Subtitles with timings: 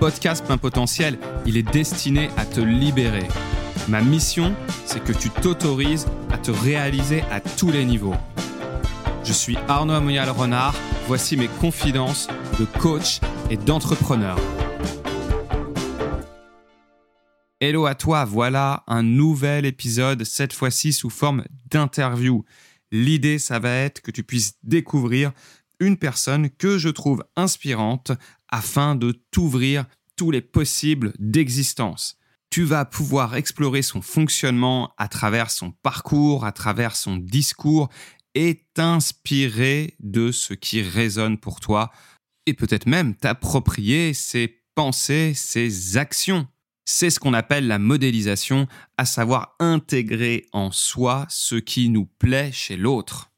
[0.00, 3.28] podcast Plein Potentiel, il est destiné à te libérer.
[3.86, 8.14] Ma mission, c'est que tu t'autorises à te réaliser à tous les niveaux.
[9.24, 10.74] Je suis Arnaud Amoyal-Renard,
[11.06, 14.38] voici mes confidences de coach et d'entrepreneur.
[17.60, 22.46] Hello à toi, voilà un nouvel épisode, cette fois-ci sous forme d'interview.
[22.90, 25.32] L'idée, ça va être que tu puisses découvrir
[25.78, 28.12] une personne que je trouve inspirante
[28.50, 29.86] afin de t'ouvrir
[30.16, 32.18] tous les possibles d'existence.
[32.50, 37.88] Tu vas pouvoir explorer son fonctionnement à travers son parcours, à travers son discours
[38.34, 41.90] et t'inspirer de ce qui résonne pour toi
[42.46, 46.48] et peut-être même t'approprier ses pensées, ses actions.
[46.84, 52.50] C'est ce qu'on appelle la modélisation, à savoir intégrer en soi ce qui nous plaît
[52.52, 53.30] chez l'autre.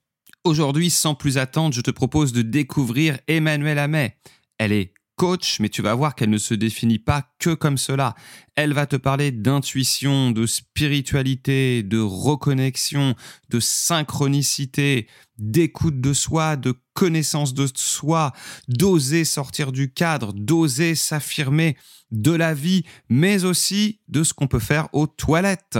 [0.44, 4.16] Aujourd'hui, sans plus attendre, je te propose de découvrir Emmanuelle Amet.
[4.58, 8.16] Elle est coach, mais tu vas voir qu'elle ne se définit pas que comme cela.
[8.56, 13.14] Elle va te parler d'intuition, de spiritualité, de reconnexion,
[13.48, 15.06] de synchronicité,
[15.38, 18.32] d'écoute de soi, de connaissance de soi,
[18.66, 21.76] d'oser sortir du cadre, d'oser s'affirmer
[22.10, 25.78] de la vie, mais aussi de ce qu'on peut faire aux toilettes.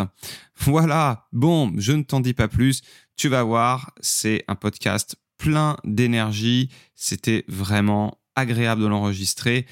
[0.57, 2.83] Voilà, bon, je ne t'en dis pas plus,
[3.17, 9.67] tu vas voir, c'est un podcast plein d'énergie, c'était vraiment agréable de l'enregistrer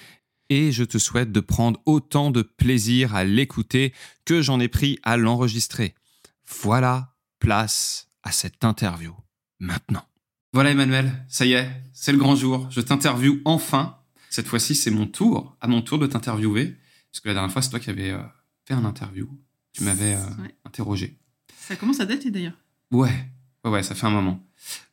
[0.51, 3.95] et je te souhaite de prendre autant de plaisir à l'écouter
[4.25, 5.95] que j'en ai pris à l'enregistrer.
[6.63, 9.15] Voilà, place à cette interview.
[9.61, 10.05] Maintenant.
[10.53, 12.69] Voilà Emmanuel, ça y est, c'est le grand jour.
[12.71, 13.99] Je t'interviewe enfin.
[14.31, 16.77] Cette fois-ci, c'est mon tour, à mon tour de t'interviewer.
[17.11, 18.23] Parce que la dernière fois, c'est toi qui avais euh,
[18.65, 19.29] fait un interview.
[19.73, 21.19] Tu m'avais euh, interrogé.
[21.57, 22.59] Ça commence à dater d'ailleurs.
[22.91, 23.31] Ouais,
[23.65, 24.41] ouais, ouais, ça fait un moment.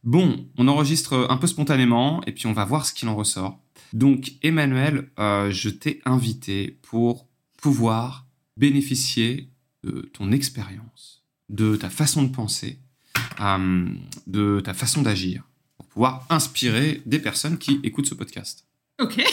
[0.04, 3.60] Bon, on enregistre un peu spontanément et puis on va voir ce qu'il en ressort.
[3.94, 8.26] Donc, Emmanuel, euh, je t'ai invité pour pouvoir
[8.58, 9.50] bénéficier
[9.84, 12.80] de ton expérience, de ta façon de penser,
[13.40, 13.88] euh,
[14.26, 15.44] de ta façon d'agir,
[15.78, 18.66] pour pouvoir inspirer des personnes qui écoutent ce podcast.
[19.00, 19.24] Ok.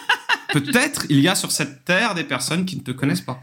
[0.52, 3.42] Peut-être il y a sur cette terre des personnes qui ne te connaissent pas.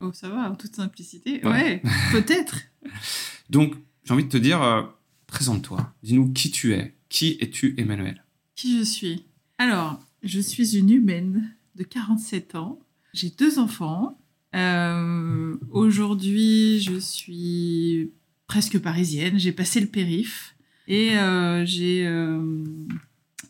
[0.00, 1.40] Oh, ça va, en toute simplicité.
[1.46, 2.56] Ouais, peut-être.
[3.50, 4.82] Donc, j'ai envie de te dire, euh,
[5.26, 5.92] présente-toi.
[6.02, 6.94] Dis-nous qui tu es.
[7.08, 8.22] Qui es-tu, Emmanuel?
[8.56, 9.24] Qui je suis?
[9.58, 12.80] Alors, je suis une humaine de 47 ans.
[13.12, 14.18] J'ai deux enfants.
[14.54, 18.10] Euh, aujourd'hui, je suis
[18.46, 19.38] presque parisienne.
[19.38, 20.54] J'ai passé le périph.
[20.88, 22.04] Et euh, j'ai,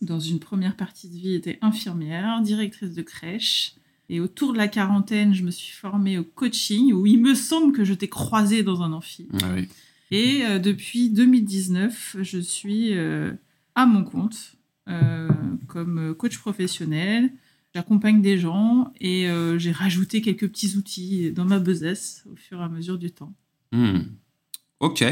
[0.03, 3.75] dans une première partie de vie, été infirmière, directrice de crèche.
[4.09, 7.73] Et autour de la quarantaine, je me suis formée au coaching, où il me semble
[7.73, 9.27] que je t'ai croisée dans un amphi.
[9.43, 9.69] Ah oui.
[10.13, 13.33] Et euh, depuis 2019, je suis euh,
[13.75, 14.57] à mon compte
[14.89, 15.31] euh,
[15.67, 17.33] comme coach professionnel.
[17.75, 22.63] J'accompagne des gens et j'ai rajouté quelques petits outils dans ma besace au fur et
[22.63, 23.33] à mesure du temps.
[23.73, 24.01] Hmm.
[24.79, 25.03] Ok.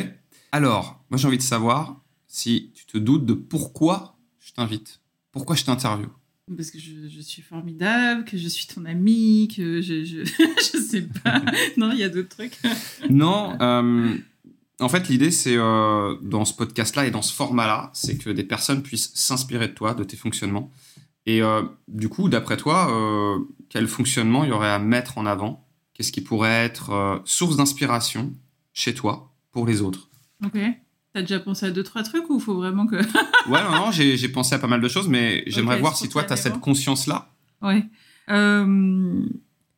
[0.52, 5.00] Alors, moi j'ai envie de savoir si tu te doutes de pourquoi je t'invite.
[5.32, 6.10] Pourquoi je t'interviewe?
[6.54, 10.24] Parce que je, suis formidable, que je suis ton ami, que je je,
[10.58, 11.40] je sais pas.
[11.78, 12.58] non, il y a d'autres trucs.
[13.08, 13.56] non,
[14.80, 18.44] en fait, l'idée, c'est euh, dans ce podcast-là et dans ce format-là, c'est que des
[18.44, 20.70] personnes puissent s'inspirer de toi, de tes fonctionnements.
[21.26, 23.38] Et euh, du coup, d'après toi, euh,
[23.68, 25.66] quel fonctionnement il y aurait à mettre en avant?
[25.94, 28.32] Qu'est-ce qui pourrait être source d'inspiration
[28.72, 30.08] chez toi pour les autres?
[30.44, 30.58] Ok.
[31.12, 32.96] T'as déjà pensé à deux, trois trucs ou il faut vraiment que.
[33.50, 36.24] ouais, non, non, j'ai pensé à pas mal de choses, mais j'aimerais voir si toi,
[36.24, 37.28] tu as cette conscience-là.
[37.60, 37.84] Ouais.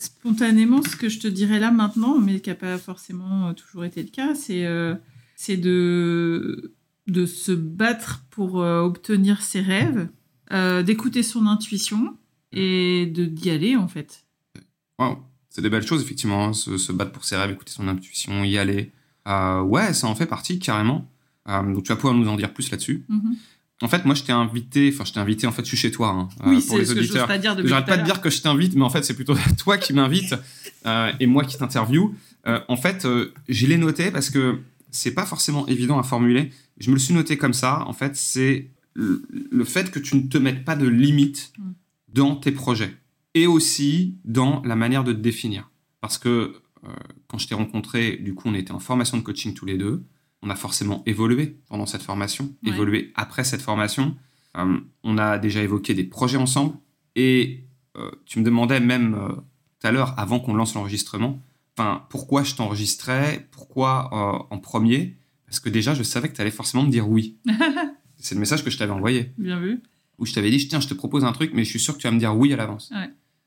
[0.03, 3.85] Spontanément, ce que je te dirais là maintenant, mais qui n'a pas forcément euh, toujours
[3.85, 4.97] été le cas, c'est euh,
[5.37, 6.75] c'est de,
[7.07, 10.09] de se battre pour euh, obtenir ses rêves,
[10.85, 12.19] d'écouter son intuition
[12.51, 14.27] et de d'y aller en fait.
[15.51, 18.59] C'est des belles choses, effectivement, hein, se, battre pour ses rêves, écouter son intuition, y
[18.59, 18.91] aller.
[19.27, 21.09] ouais, ça en fait partie, carrément.
[21.47, 23.05] donc tu vas pouvoir nous en dire plus là-dessus.
[23.09, 23.37] Mm-hmm.
[23.83, 25.91] En fait, moi, je t'ai invité, enfin, je t'ai invité, en fait, je suis chez
[25.91, 27.29] toi, hein, oui, euh, pour les auditeurs.
[27.65, 30.37] J'arrête pas de dire que je t'invite, mais en fait, c'est plutôt toi qui m'invite
[30.87, 32.15] euh, et moi qui t'interview.
[32.47, 33.07] Euh, en fait,
[33.49, 34.61] je l'ai noté parce que
[34.93, 36.51] c'est pas forcément évident à formuler.
[36.79, 37.85] Je me le suis noté comme ça.
[37.89, 41.73] En fait, c'est le, fait que tu ne te mettes pas de limites mm.
[42.13, 42.97] dans tes projets
[43.35, 45.71] et aussi dans la manière de te définir.
[46.01, 46.55] Parce que
[47.29, 50.05] quand je t'ai rencontré, du coup, on était en formation de coaching tous les deux
[50.43, 54.17] on a forcément évolué pendant cette formation, évolué après cette formation.
[54.57, 56.75] Euh, on a déjà évoqué des projets ensemble.
[57.15, 57.65] Et
[57.97, 61.41] euh, tu me demandais même euh, tout à l'heure, avant qu'on lance l'enregistrement,
[62.11, 65.17] pourquoi je t'enregistrais, pourquoi en premier?
[65.47, 67.39] Parce que déjà, je savais que tu allais forcément me dire oui.
[68.19, 69.33] C'est le message que je t'avais envoyé.
[69.37, 69.83] Bien vu.
[70.19, 71.99] Où je t'avais dit, tiens, je te propose un truc, mais je suis sûr que
[71.99, 72.93] tu vas me dire oui à l'avance.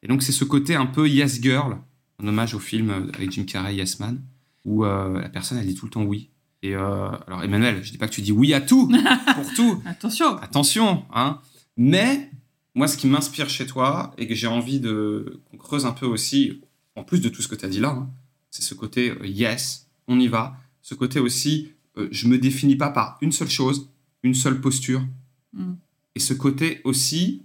[0.04, 1.78] Et donc, c'est ce côté un peu yes girl,
[2.22, 4.22] en hommage au film avec Jim Carrey, Yes Man,
[4.66, 6.30] où la personne, elle dit tout le temps oui.
[6.66, 8.92] Et alors, Emmanuel, je dis pas que tu dis oui à tout,
[9.36, 9.84] pour tout.
[9.86, 10.36] Attention.
[10.38, 11.40] Attention, hein.
[11.78, 12.32] Mais
[12.74, 16.08] moi, ce qui m'inspire chez toi et que j'ai envie de qu'on creuse un peu
[16.08, 16.62] aussi,
[16.96, 18.10] en plus de tout ce que tu as dit là, hein,
[18.50, 20.58] c'est ce côté euh, yes, on y va.
[20.82, 23.92] Ce côté aussi, euh, je me définis pas par une seule chose,
[24.24, 25.06] une seule posture.
[25.54, 25.74] Mm.
[26.16, 27.44] Et ce côté aussi,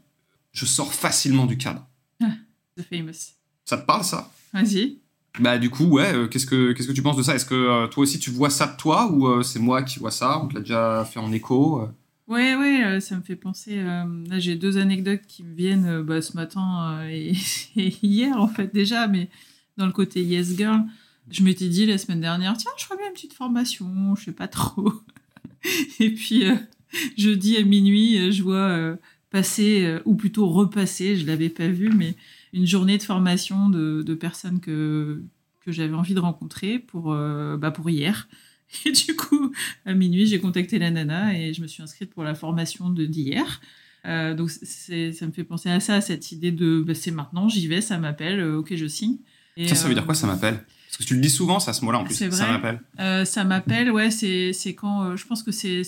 [0.52, 1.87] je sors facilement du cadre.
[2.23, 2.32] Ah,
[2.78, 3.34] the famous.
[3.66, 4.32] Ça te parle ça?
[4.55, 4.99] Vas-y.
[5.38, 7.35] Bah du coup, ouais, euh, qu'est-ce que qu'est-ce que tu penses de ça?
[7.35, 10.41] Est-ce que toi aussi tu vois ça de toi ou c'est moi qui vois ça?
[10.43, 11.88] On te l'a déjà fait en écho
[12.31, 13.79] Ouais, ouais, euh, ça me fait penser.
[13.81, 17.32] Euh, là, j'ai deux anecdotes qui me viennent euh, bah, ce matin et,
[17.75, 19.29] hier, en fait, déjà, mais
[19.77, 20.85] dans le côté Yes Girl,
[21.29, 24.33] je m'étais dit la semaine dernière, tiens, je ferais bien une petite formation, je sais
[24.33, 24.93] pas trop.
[25.99, 26.44] et puis,
[27.19, 28.97] jeudi à minuit, je vois
[29.31, 32.15] passer, ou plutôt repasser, je l'avais pas vu, mais
[32.52, 35.23] une journée de formation de, de personnes que,
[35.61, 38.29] que j'avais envie de rencontrer pour, bah, pour hier.
[38.85, 39.52] Et du coup,
[39.85, 43.61] à minuit, j'ai contacté la nana et je me suis inscrite pour la formation d'hier.
[44.06, 47.49] Euh, donc ça me fait penser à ça, à cette idée de bah, c'est maintenant,
[47.49, 49.19] j'y vais, ça m'appelle, euh, ok, je signe.
[49.56, 50.64] Et, ça, ça veut dire quoi, ça euh, m'appelle?
[50.87, 52.19] Parce que tu le dis souvent, ça, ce mot-là, en plus.
[52.19, 52.31] Vrai.
[52.31, 53.26] Ça m'appelle.
[53.26, 55.17] ça m'appelle, ouais, c'est quand.
[55.17, 55.82] je pense que c'est.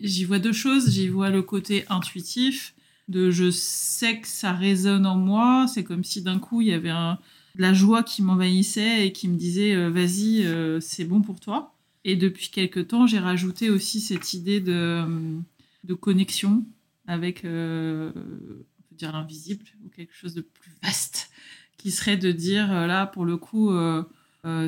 [0.00, 0.90] J'y vois deux choses.
[0.90, 2.74] J'y vois le côté intuitif,
[3.08, 5.66] de je sais que ça résonne en moi.
[5.72, 7.18] C'est comme si d'un coup, il y avait un
[7.56, 11.74] la joie qui m'envahissait et qui me disait euh, vas-y, euh, c'est bon pour toi.
[12.04, 15.38] Et depuis quelques temps, j'ai rajouté aussi cette idée de, euh,
[15.84, 16.64] de connexion
[17.06, 21.30] avec, on peut dire l'invisible ou quelque chose de plus vaste,
[21.78, 23.72] qui serait de dire là, pour le coup,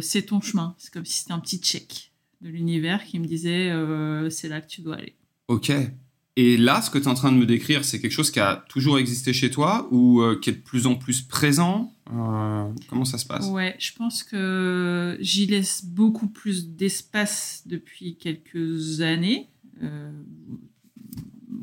[0.00, 0.74] c'est ton chemin.
[0.78, 3.72] C'est comme si c'était un petit check de l'univers qui me disait
[4.30, 5.14] c'est là que tu dois aller.
[5.48, 5.72] Ok.
[6.36, 8.40] Et là, ce que tu es en train de me décrire, c'est quelque chose qui
[8.40, 13.04] a toujours existé chez toi ou qui est de plus en plus présent euh, comment
[13.04, 13.46] ça se passe?
[13.48, 19.48] Ouais, je pense que j'y laisse beaucoup plus d'espace depuis quelques années.
[19.82, 20.12] Euh,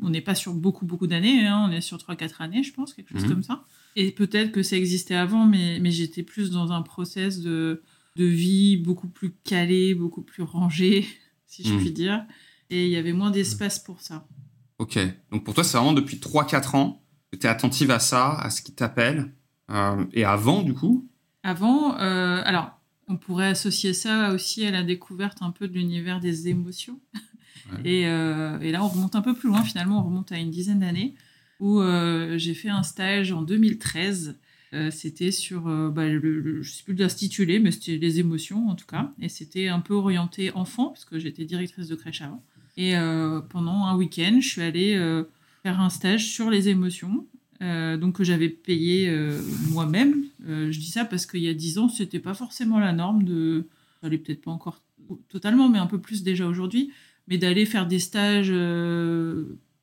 [0.02, 2.92] on n'est pas sur beaucoup, beaucoup d'années, hein, on est sur 3-4 années, je pense,
[2.92, 3.30] quelque chose mhm.
[3.30, 3.64] comme ça.
[3.94, 7.82] Et peut-être que ça existait avant, mais, mais j'étais plus dans un process de,
[8.16, 11.06] de vie beaucoup plus calé, beaucoup plus rangé,
[11.46, 11.80] si je mhm.
[11.80, 12.24] puis dire.
[12.70, 14.26] Et il y avait moins d'espace pour ça.
[14.78, 14.98] Ok,
[15.30, 18.50] donc pour toi, c'est vraiment depuis 3-4 ans que tu es attentive à ça, à
[18.50, 19.32] ce qui t'appelle
[19.70, 21.08] euh, et avant, du coup?
[21.42, 22.78] Avant, euh, alors,
[23.08, 27.00] on pourrait associer ça aussi à la découverte un peu de l'univers des émotions.
[27.86, 30.80] Euh, et, là, on remonte un peu plus loin, finalement, on remonte à une dizaine
[30.80, 31.14] d'années,
[31.58, 31.80] où
[32.36, 34.36] j'ai fait un stage en 2013.
[34.90, 38.84] c'était sur, bah, je ne sais plus de l'intituler, mais c'était les émotions en tout
[38.84, 39.14] cas.
[39.20, 42.42] Et c'était un peu orienté enfant, parce que j'étais directrice de crèche avant.
[42.76, 42.94] Et
[43.50, 44.96] pendant un week-end, je suis allée
[45.62, 47.26] faire un stage sur les émotions.
[47.62, 49.40] Euh, donc que j'avais payé euh,
[49.70, 50.24] moi-même.
[50.48, 53.22] Euh, je dis ça parce qu'il y a dix ans, c'était pas forcément la norme
[53.22, 53.68] de,
[54.02, 54.82] ça peut-être pas encore
[55.28, 56.92] totalement, mais un peu plus déjà aujourd'hui,
[57.28, 58.52] mais d'aller faire des stages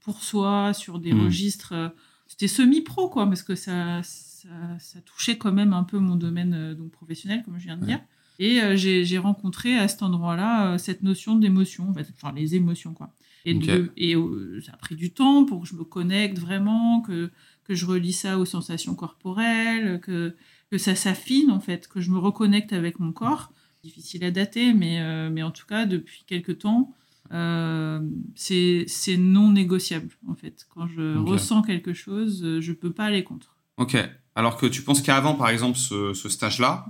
[0.01, 1.25] pour soi sur des hmm.
[1.25, 1.94] registres.
[2.27, 6.92] c'était semi-pro quoi, parce que ça, ça, touchait quand même un peu mon domaine donc
[6.92, 8.01] professionnel, comme je viens de dire.
[8.39, 13.13] Et j'ai rencontré à cet endroit-là cette notion d'émotion, enfin les émotions quoi.
[13.45, 13.57] Et,
[13.97, 14.15] et
[14.65, 17.31] ça a pris du temps pour que je me connecte vraiment, que
[17.65, 20.35] que je relis ça aux sensations corporelles, que,
[20.71, 23.52] que ça s'affine en fait, que je me reconnecte avec mon corps.
[23.83, 26.94] Difficile à dater, mais, euh, mais en tout cas, depuis quelques temps,
[27.31, 28.02] euh,
[28.35, 28.85] c'est
[29.18, 30.66] non négociable en fait.
[30.73, 33.56] Quand je ressens quelque chose, euh, je peux pas aller contre.
[33.78, 33.95] Ok.
[34.35, 36.87] Alors que tu penses qu'avant, par exemple, ce, ce stage-là,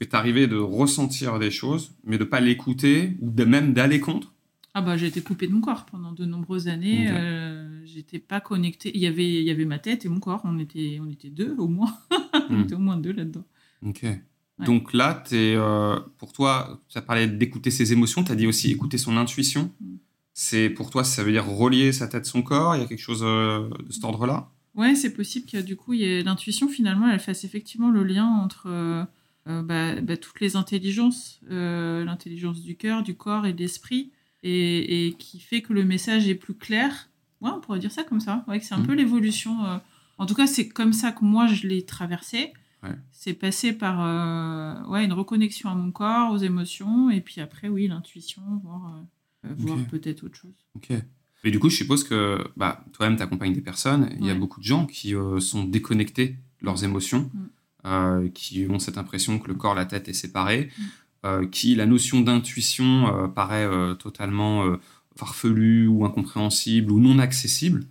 [0.00, 4.32] pouvait t'arriver de ressentir des choses, mais de pas l'écouter ou de même d'aller contre
[4.72, 7.08] ah bah j'ai été coupée de mon corps pendant de nombreuses années.
[7.10, 8.92] Euh, j'étais pas connectée.
[8.94, 10.42] Il y avait il y avait ma tête et mon corps.
[10.44, 11.92] On était on était deux au moins.
[12.50, 12.60] on hmm.
[12.60, 13.44] était au moins deux là-dedans.
[13.84, 14.06] Ok.
[14.60, 18.22] Donc là, es, euh, pour toi, tu as parlé d'écouter ses émotions.
[18.22, 19.72] Tu as dit aussi écouter son intuition.
[19.80, 19.96] Hmm.
[20.34, 22.76] C'est pour toi, ça veut dire relier sa tête son corps?
[22.76, 24.52] Il y a quelque chose euh, de cet ordre-là?
[24.76, 29.08] Ouais, c'est possible que du coup, l'intuition finalement, elle fasse effectivement le lien entre
[29.64, 35.40] bah, bah, toutes les intelligences, l'intelligence du cœur, du corps et de l'esprit et, qui
[35.40, 37.08] fait que le message est plus clair.
[37.40, 38.44] Ouais, on pourrait dire ça comme ça.
[38.48, 38.86] Ouais, c'est un mm.
[38.86, 39.64] peu l'évolution.
[39.64, 39.78] Euh.
[40.18, 42.52] En tout cas, c'est comme ça que moi, je l'ai traversé.
[43.12, 47.68] C'est passé par euh, ouais, une reconnexion à mon corps, aux émotions, et puis après,
[47.68, 49.04] oui, l'intuition, voir,
[49.44, 50.54] euh, voir peut-être autre chose.
[50.76, 50.90] Ok.
[51.44, 54.08] Et du coup, je suppose que bah, toi-même, tu accompagnes des personnes.
[54.18, 57.48] Il y a beaucoup de gens qui sont déconnectés de leurs émotions, mm.
[58.34, 60.70] Qui ont cette impression que le corps, la tête est séparé.
[60.78, 60.82] Mm.
[61.26, 64.64] Euh, qui la notion d'intuition euh, paraît euh, totalement
[65.16, 67.84] farfelue ou incompréhensible ou non accessible.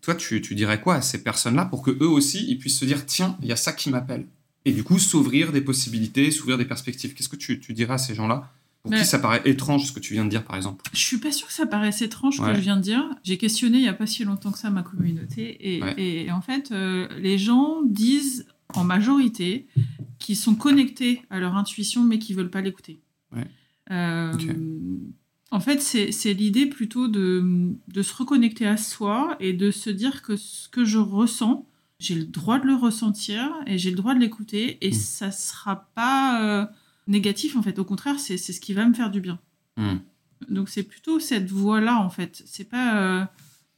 [0.00, 2.86] toi, tu, tu dirais quoi à ces personnes-là pour que eux aussi, ils puissent se
[2.86, 4.26] dire, tiens, il y a ça qui m'appelle?
[4.64, 7.12] Et du coup, s'ouvrir des possibilités, s'ouvrir des perspectives.
[7.12, 8.50] Qu'est-ce que tu, tu dirais à ces gens-là?
[8.82, 10.82] Pour qui ça paraît étrange ce que tu viens de dire, par exemple?
[10.94, 12.52] Je suis pas sûre que ça paraisse étrange ce Ouais.
[12.52, 13.04] que je viens de dire.
[13.24, 15.94] J'ai questionné il y a pas si longtemps que ça ma communauté et, Ouais.
[15.98, 19.66] et en fait euh, les gens disent en majorité
[20.18, 23.00] qu'ils sont connectés à leur intuition mais qu'ils veulent pas l'écouter.
[23.34, 23.46] Ouais.
[23.90, 24.32] Euh.
[25.52, 30.22] En fait, c'est l'idée plutôt de, de se reconnecter à soi et de se dire
[30.22, 31.66] que ce que je ressens,
[31.98, 34.94] j'ai le droit de le ressentir et j'ai le droit de l'écouter et Mm.
[34.94, 36.66] ça sera pas euh,
[37.08, 37.78] négatif en fait.
[37.80, 39.40] Au contraire, c'est ce qui va me faire du bien.
[39.76, 39.96] Hmm.
[40.48, 42.42] Donc c'est plutôt cette voie-là en fait.
[42.46, 42.96] C'est pas.
[43.02, 43.24] euh,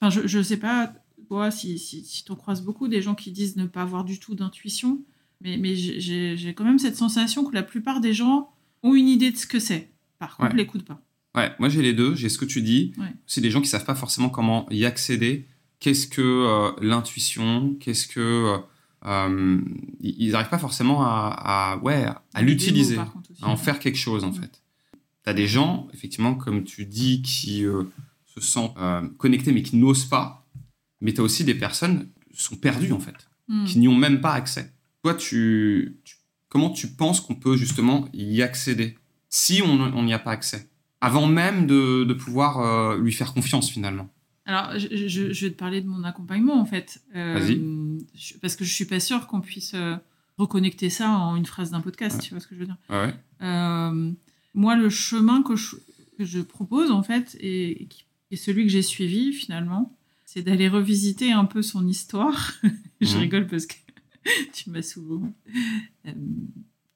[0.01, 0.93] Enfin, je, je sais pas
[1.33, 4.19] toi si, si, si tu croises beaucoup des gens qui disent ne pas avoir du
[4.21, 5.01] tout d'intuition,
[5.41, 8.51] mais, mais j'ai- quand même cette sensation que la plupart des gens
[8.83, 9.91] ont une idée de ce que c'est.
[10.19, 10.57] Par contre, Ouais.
[10.59, 11.01] l'écoutent pas.
[11.35, 12.93] Ouais, moi j'ai les deux, j'ai ce que tu dis.
[12.99, 13.15] Ouais.
[13.27, 15.47] C'est des gens qui savent pas forcément comment y accéder.
[15.81, 17.75] Qu'est-ce que euh, l'intuition?
[17.81, 18.59] Qu'est-ce que euh,
[19.07, 19.61] euh,
[20.01, 21.35] ils n'arrivent pas forcément à,
[21.73, 24.63] à- ouais à l'utiliser, à en faire quelque chose en fait.
[25.25, 27.85] Tu as des gens effectivement comme tu dis qui euh,
[28.27, 28.77] se sentent
[29.17, 30.42] connectés mais qui n'osent pas.
[31.03, 33.65] Mais tu as aussi des personnes qui sont perdues en fait, Hmm.
[33.67, 34.73] qui n'y ont même pas accès.
[35.03, 36.17] Toi, tu, tu-
[36.49, 38.97] comment tu penses qu'on peut justement y accéder
[39.29, 40.69] si on n'y a pas accès?
[41.01, 44.09] Avant même de, de pouvoir euh, lui faire confiance finalement.
[44.47, 47.03] Alors, je, je- je vais te parler de mon accompagnement en fait.
[47.17, 47.61] Euh, Vas-y.
[48.41, 49.97] Parce que je suis pas sûre qu'on puisse euh,
[50.39, 52.17] reconnecter ça en une phrase d'un podcast.
[52.17, 52.23] Ouais.
[52.23, 52.77] Tu vois ce que je veux dire?
[52.91, 53.13] Ouais.
[53.43, 54.13] Euh,
[54.55, 55.75] moi, le chemin que je,
[56.19, 57.89] que je propose, en fait, et,
[58.31, 59.97] et celui que j'ai suivi, finalement,
[60.33, 62.55] c'est d'aller revisiter un peu son histoire.
[63.03, 63.21] je Mhm.
[63.21, 63.75] rigole parce que
[64.55, 65.31] tu m'as souvent...
[66.07, 66.13] Euh,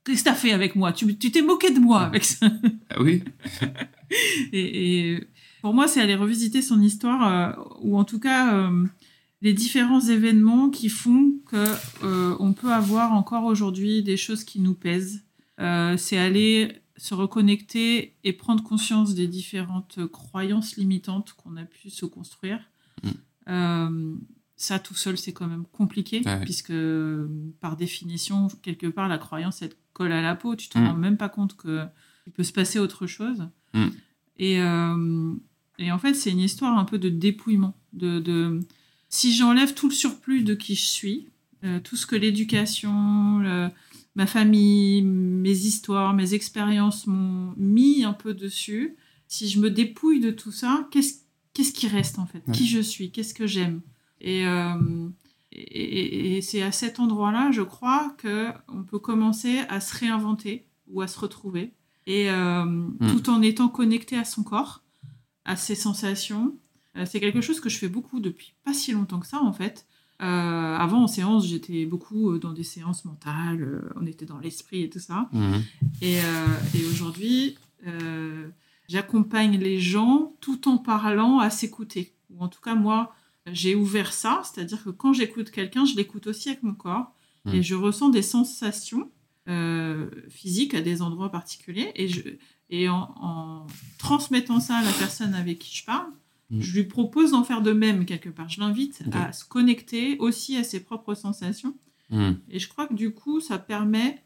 [0.05, 0.93] Qu'est-ce que t'as fait avec moi?
[0.93, 2.51] Tu t'es moqué de moi avec ça.
[2.91, 3.23] Ah oui,
[4.53, 5.29] Et, et
[5.61, 8.87] pour moi, c'est aller revisiter son histoire, euh, ou en tout cas euh,
[9.43, 11.65] les différents événements qui font que
[12.41, 15.25] on peut avoir encore aujourd'hui des choses qui nous pèsent.
[15.59, 22.07] C'est aller se reconnecter et prendre conscience des différentes croyances limitantes qu'on a pu se
[22.07, 22.61] construire.
[23.03, 23.11] Mm.
[23.49, 24.15] Euh,
[24.57, 26.41] ça, tout seul, c'est quand même compliqué, Ouais.
[26.41, 26.73] puisque
[27.61, 30.57] par définition, quelque part, la croyance, elle te colle à la peau.
[30.57, 30.87] Tu te Mm.
[30.87, 31.85] rends même pas compte que
[32.27, 33.47] il peut se passer autre chose.
[33.75, 33.87] Mm.
[34.39, 35.33] Et, euh,
[35.79, 37.77] et en fait, c'est une histoire un peu de dépouillement.
[37.93, 38.61] De, de...
[39.09, 41.29] Si j'enlève tout le surplus de qui je suis,
[41.65, 43.69] euh, tout ce que l'éducation, le-
[44.15, 48.97] ma famille, mes histoires, mes expériences m'ont mis un peu dessus,
[49.29, 51.21] si je me dépouille de tout ça, qu'est-ce
[51.57, 52.43] qu'est-ce qui reste en fait?
[52.47, 52.53] Ouais.
[52.53, 53.11] Qui je suis?
[53.11, 53.81] Qu'est-ce que j'aime?
[54.21, 55.09] Et, euh,
[55.53, 61.01] et, c'est à cet endroit-là, je crois, que on peut commencer à se réinventer ou
[61.01, 61.73] à se retrouver,
[62.07, 64.83] et euh, tout en étant connecté à son corps,
[65.47, 66.55] à ses sensations.
[66.97, 69.53] Euh, c'est quelque chose que je fais beaucoup depuis pas si longtemps que ça, en
[69.53, 69.87] fait.
[70.23, 74.91] Euh, avant, en séance, j'étais beaucoup dans des séances mentales, on était dans l'esprit et
[74.91, 75.29] tout ça.
[75.33, 75.63] Mhm.
[76.03, 76.19] Et,
[76.75, 77.57] et aujourd'hui,
[78.89, 82.15] j'accompagne les gens tout en parlant à s'écouter.
[82.31, 83.15] Ou en tout cas, moi,
[83.53, 87.13] j'ai ouvert ça, c'est-à-dire que quand j'écoute quelqu'un, je l'écoute aussi avec mon corps
[87.45, 87.55] Mm.
[87.55, 89.09] et je ressens des sensations
[89.49, 91.93] euh, physiques à des endroits particuliers.
[91.95, 92.21] Et, je,
[92.71, 93.67] et en, en
[93.99, 96.09] transmettant ça à la personne avec qui je parle,
[96.51, 96.61] Mm.
[96.61, 98.49] je lui propose d'en faire de même quelque part.
[98.49, 101.75] Je l'invite à se connecter aussi à ses propres sensations.
[102.11, 102.39] Mhm.
[102.51, 104.23] Et je crois que du coup, ça permet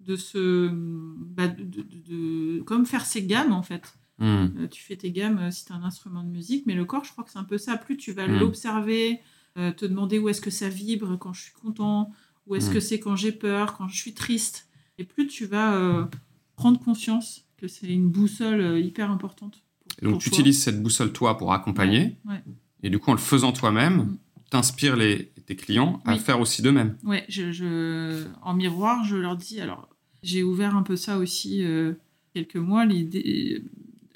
[0.00, 0.68] de se.
[0.72, 3.94] bah, de, de- de- comme faire ses gammes, en fait.
[4.18, 4.54] Mhm.
[4.58, 6.84] Euh, tu fais tes gammes euh, si tu as un instrument de musique, mais le
[6.84, 7.76] corps, je crois que c'est un peu ça.
[7.76, 8.38] Plus tu vas Mm.
[8.40, 9.20] l'observer,
[9.56, 12.10] euh, te demander où est-ce que ça vibre quand je suis content,
[12.46, 12.72] où est-ce Mm.
[12.74, 14.68] que c'est quand j'ai peur, quand je suis triste.
[14.98, 16.08] Et plus tu vas
[16.56, 19.62] prendre conscience que c'est une boussole hyper importante.
[20.00, 22.18] pour- Et donc tu utilises cette boussole toi pour accompagner.
[22.24, 22.42] Ouais.
[22.82, 24.16] Et du coup, en le faisant toi-même,
[24.50, 26.18] t'inspires les, tes clients à Oui.
[26.18, 26.96] faire aussi de même.
[27.04, 29.60] Ouais, je, je- en miroir, je leur dis.
[29.60, 29.88] Alors,
[30.22, 31.94] j'ai ouvert un peu ça aussi euh,
[32.34, 32.84] quelques mois.
[32.84, 33.64] L'idée,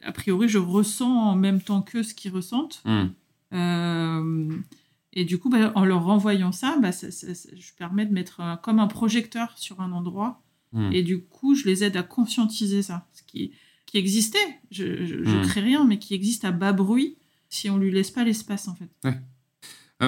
[0.03, 2.83] a priori, je ressens en même temps qu'eux ce qu'ils ressentent.
[2.85, 3.13] Mhm.
[3.55, 4.57] Euh,
[5.15, 8.13] et du coup, bah, en leur renvoyant ça, bah, ça- ça- ça- je permets de
[8.13, 10.43] mettre un- comme un projecteur sur un endroit.
[10.73, 10.93] Mhm.
[10.93, 13.53] Et du coup, je les aide à conscientiser ça, ce qui,
[13.87, 14.39] qui existait.
[14.71, 15.43] Je, je, je Mm.
[15.43, 17.17] crée rien, mais qui existe à bas bruit
[17.51, 18.89] si on lui laisse pas l'espace en fait.
[19.05, 19.15] Ah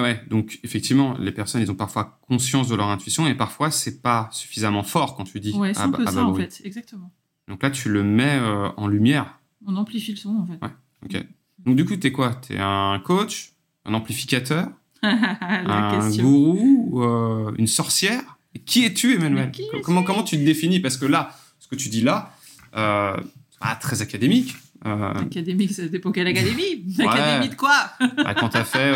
[0.01, 4.01] ouais, donc effectivement, les personnes, ils ont parfois conscience de leur intuition et parfois, c'est
[4.01, 5.53] pas suffisamment fort quand tu dis.
[5.53, 6.41] Ouais, c'est ah un bah- peu ah ça bah en oui.
[6.41, 7.11] fait, exactement.
[7.47, 9.39] Donc là, tu le mets euh, en lumière.
[9.67, 10.53] On amplifie le son en fait.
[10.65, 10.71] Ouais.
[11.05, 11.25] Ok.
[11.65, 12.35] Donc du coup, t'es quoi?
[12.35, 13.53] T'es un coach,
[13.85, 14.67] un amplificateur,
[15.03, 16.23] un question.
[16.23, 18.21] gourou, ou, euh, une sorcière?
[18.65, 19.51] Qui es-tu, Emmanuel?
[19.51, 20.79] Qui Co- comment, comment tu te définis?
[20.79, 22.31] Parce que là, ce que tu dis là,
[22.75, 23.15] euh,
[23.59, 24.55] pas très académique.
[24.85, 26.85] Euh, Académique, ça dépend quelle académie.
[26.99, 27.07] Ouais.
[27.07, 27.89] Académie de quoi?
[28.17, 28.93] Bah, quand tu as fait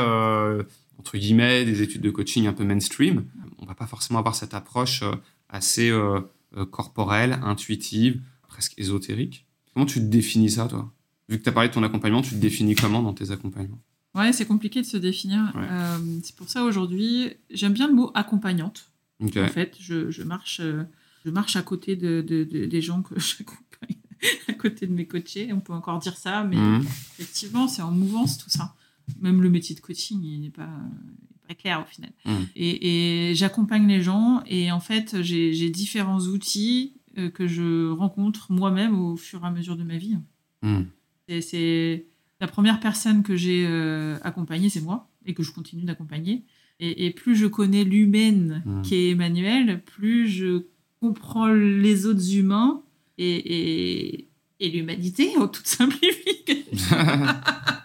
[1.00, 3.26] entre guillemets, des études de coaching un peu mainstream.
[3.58, 5.16] On va pas forcément avoir cette approche euh,
[5.48, 6.22] assez euh,
[6.72, 9.48] corporelle, intuitive, presque ésotérique.
[9.74, 10.94] Comment tu te définis ça, toi?
[11.30, 13.80] Vu que tu as parlé de ton accompagnement, tu te définis comment dans tes accompagnements?
[14.16, 15.54] Ouais, c'est compliqué de se définir.
[16.24, 18.92] c'est pour ça aujourd'hui, j'aime bien le mot accompagnante.
[19.22, 20.60] En fait, je, marche,
[21.24, 23.98] je marche à côté de, des gens que j'accompagne,
[24.48, 25.54] à côté de mes coachés.
[25.54, 26.86] On peut encore dire ça, mais mmh.
[27.20, 28.74] effectivement, c'est en mouvance tout ça
[29.20, 30.70] même le métier de coaching, il n'est pas,
[31.48, 32.12] pas, clair au final.
[32.26, 32.32] Mmh.
[32.56, 39.00] Et, j'accompagne les gens et en fait, j'ai différents outils euh, que je rencontre moi-même
[39.00, 40.18] au fur et à mesure de ma vie.
[40.62, 40.82] Mmh.
[41.42, 42.06] C'est
[42.42, 46.44] la première personne que j'ai euh, accompagnée, c'est moi et que je continue d'accompagner.
[46.82, 48.82] Et, plus je connais l'humaine mmh.
[48.84, 50.64] qui est Emmanuel, plus je
[51.02, 52.82] comprends les autres humains
[53.18, 56.66] et, et l'humanité en toute simplicité.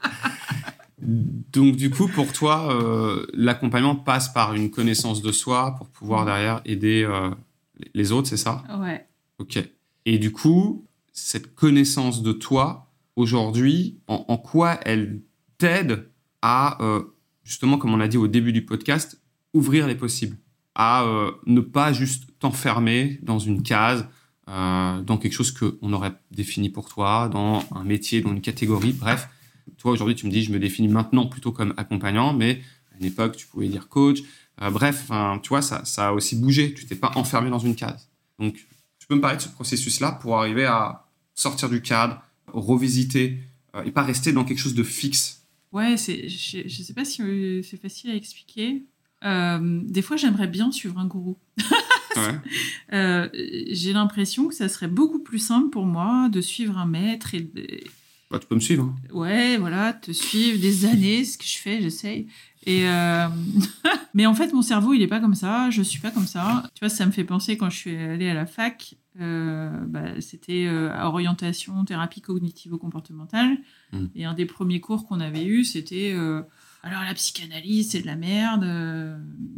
[1.05, 6.25] Donc du coup, pour toi, euh, l'accompagnement passe par une connaissance de soi pour pouvoir
[6.25, 7.31] derrière aider euh,
[7.95, 8.65] les autres, c'est ça?
[8.81, 9.07] Ouais.
[9.39, 9.59] Ok.
[10.07, 15.21] Et du coup, cette connaissance de toi, aujourd'hui, en, quoi elle
[15.59, 16.09] t'aide
[16.43, 17.03] à, euh,
[17.45, 19.21] justement, comme on a dit au début du podcast,
[19.53, 20.37] ouvrir les possibles,
[20.75, 21.07] à
[21.47, 24.09] ne pas juste t'enfermer dans une case,
[24.49, 29.29] dans quelque chose qu'on aurait défini pour toi, dans un métier, dans une catégorie, bref
[29.79, 33.07] toi, aujourd'hui, tu me dis, je me définis maintenant plutôt comme accompagnant, mais à une
[33.07, 34.23] époque, tu pouvais dire coach.
[34.63, 35.11] Euh, bref,
[35.43, 36.75] tu vois, ça, ça a aussi bougé.
[36.75, 38.09] Tu t'es pas enfermé dans une case.
[38.39, 38.55] Donc,
[38.99, 43.41] tu peux me parler de ce processus-là pour arriver à sortir du cadre, revisiter
[43.75, 45.43] euh, et pas rester dans quelque chose de fixe?
[45.73, 48.85] Ouais, c'est, je, ne sais pas si euh, c'est facile à expliquer.
[49.23, 51.37] des fois, j'aimerais bien suivre un gourou.
[52.93, 57.51] j'ai l'impression que ça serait beaucoup plus simple pour moi de suivre un maître et,
[58.31, 58.85] bah, tu peux me suivre.
[58.85, 59.15] Hein.
[59.15, 62.27] Ouais, voilà, te suivre des années, ce que je fais, j'essaye.
[62.67, 63.29] Et euh,
[64.15, 65.71] mais en fait, mon cerveau, il est pas comme ça.
[65.71, 66.65] Je suis pas comme ça.
[66.75, 68.95] Tu vois, ça me fait penser quand je suis allée à la fac.
[69.21, 73.59] Euh, bah, c'était euh, orientation thérapie cognitivo-comportementale.
[73.93, 74.07] Hmm.
[74.15, 76.13] Et un des premiers cours qu'on avait eu, c'était
[76.83, 78.65] alors la psychanalyse, c'est de la merde.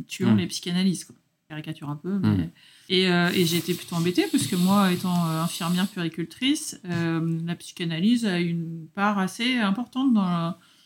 [0.07, 0.38] tuons hmm.
[0.38, 1.07] les psychanalystes.
[1.07, 1.17] Quoi.
[1.49, 2.29] Caricature un peu, mais.
[2.29, 2.51] Hmm.
[2.89, 7.41] Et, euh, et j'ai été plutôt embêtée parce que moi, étant euh, infirmière puéricultrice, euh,
[7.47, 10.25] la psychanalyse a une part assez importante dans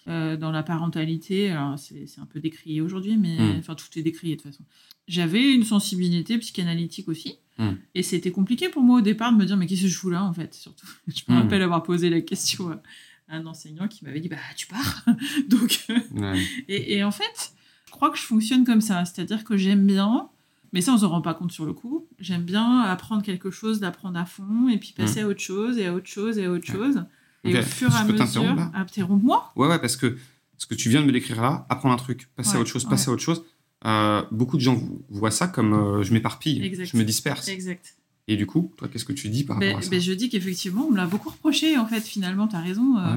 [0.07, 1.51] la, dans la parentalité.
[1.51, 3.59] Alors, c'est un peu décrié aujourd'hui, mais hmm.
[3.61, 4.65] enfin, tout est décrié de toute façon.
[5.09, 7.39] J'avais une sensibilité psychanalytique aussi.
[7.57, 7.77] Hmm.
[7.95, 10.11] Et c'était compliqué pour moi au départ de me dire, mais qu'est-ce que je fous
[10.11, 12.83] là, en fait Surtout, je me rappelle avoir posé la question à
[13.29, 15.07] un enseignant qui m'avait dit, bah, tu pars?
[15.49, 15.87] Donc,
[16.69, 17.55] et, et en fait,
[17.87, 19.07] je crois que je fonctionne comme ça.
[19.07, 20.29] C'est-à-dire que j'aime bien
[20.73, 22.07] mais ça, on ne se rend pas compte sur le coup.
[22.19, 25.27] J'aime bien apprendre quelque chose, d'apprendre à fond, et puis passer mm.
[25.27, 27.03] à autre chose, et à autre chose, et à autre chose.
[27.45, 28.71] Et au fur et à mesure.
[28.75, 30.17] Interromps-moi Ouais, ouais, parce que
[30.59, 32.85] ce que tu viens de me décrire là, apprendre un truc, passer à autre chose,
[32.85, 33.45] passer à autre chose,
[33.87, 34.79] euh, beaucoup de gens
[35.09, 37.49] voient ça comme euh, je m'éparpille, je me disperse.
[37.49, 37.97] Exact.
[38.29, 40.13] Et du coup, toi, qu'est-ce que tu dis par ben, rapport à ça ben, Je
[40.13, 42.99] dis qu'effectivement, on me l'a beaucoup reproché, en fait, finalement, tu as raison.
[42.99, 43.17] Euh,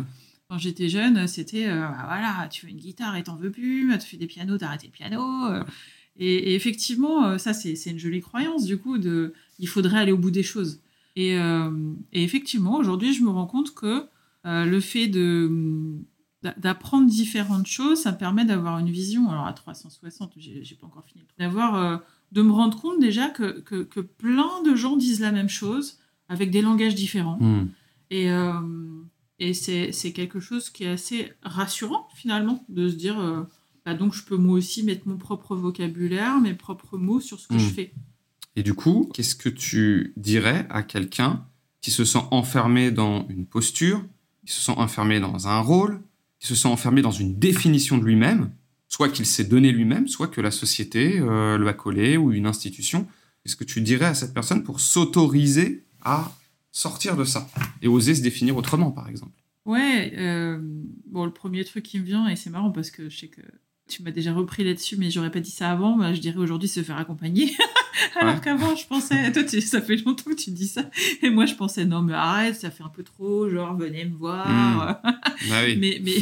[0.50, 4.08] quand j'étais jeune, c'était, bah, voilà, tu veux une guitare et t'en veux plus, tu
[4.08, 5.22] fais des pianos, t'as arrêté le piano.
[6.18, 10.18] Et, effectivement, euh, ça, c'est une jolie croyance, du coup, de il faudrait aller au
[10.18, 10.82] bout des choses.
[11.16, 11.72] Et, euh,
[12.12, 14.06] effectivement, aujourd'hui, je me rends compte que
[14.46, 15.50] euh, le fait de
[16.58, 21.06] d'apprendre différentes choses, ça me permet d'avoir une vision, alors à 360, j'ai pas encore
[21.06, 22.02] fini, d'avoir,
[22.34, 26.52] de me rendre compte déjà que, que, plein de gens disent la même chose avec
[26.52, 27.38] des langages différents.
[27.40, 27.70] Hmm.
[28.10, 28.28] Et,
[29.40, 33.46] et c'est quelque chose qui est assez rassurant finalement, de se dire,
[33.86, 37.48] bah, donc je peux moi aussi mettre mon propre vocabulaire, mes propres mots sur ce
[37.48, 37.74] que je hmm.
[37.74, 37.94] fais.
[38.56, 41.46] Et du coup, qu'est-ce que tu dirais à quelqu'un
[41.82, 44.04] qui se sent enfermé dans une posture,
[44.46, 46.02] qui se sent enfermé dans un rôle,
[46.40, 48.52] qui se sent enfermé dans une définition de lui-même,
[48.88, 52.46] soit qu'il s'est donné lui-même, soit que la société euh, le a collé ou une
[52.46, 53.08] institution?
[53.44, 56.32] Qu'est-ce que tu dirais à cette personne pour s'autoriser à
[56.72, 57.50] sortir de ça
[57.82, 59.38] et oser se définir autrement, par exemple?
[59.66, 60.60] Ouais, euh,
[61.08, 63.42] bon, le premier truc qui me vient, et c'est marrant parce que je sais que
[63.88, 65.98] tu m'as déjà repris là-dessus, mais j'aurais pas dit ça avant.
[65.98, 67.52] Bah, je dirais aujourd'hui se faire accompagner.
[68.20, 70.90] Alors qu'avant, je pensais, toi, ça fait longtemps que tu dis ça.
[71.22, 74.16] Et moi, je pensais, non, mais arrête, ça fait un peu trop, genre, venez me
[74.16, 74.48] voir.
[74.48, 74.96] Hmm.
[75.52, 76.22] Ah mais mais,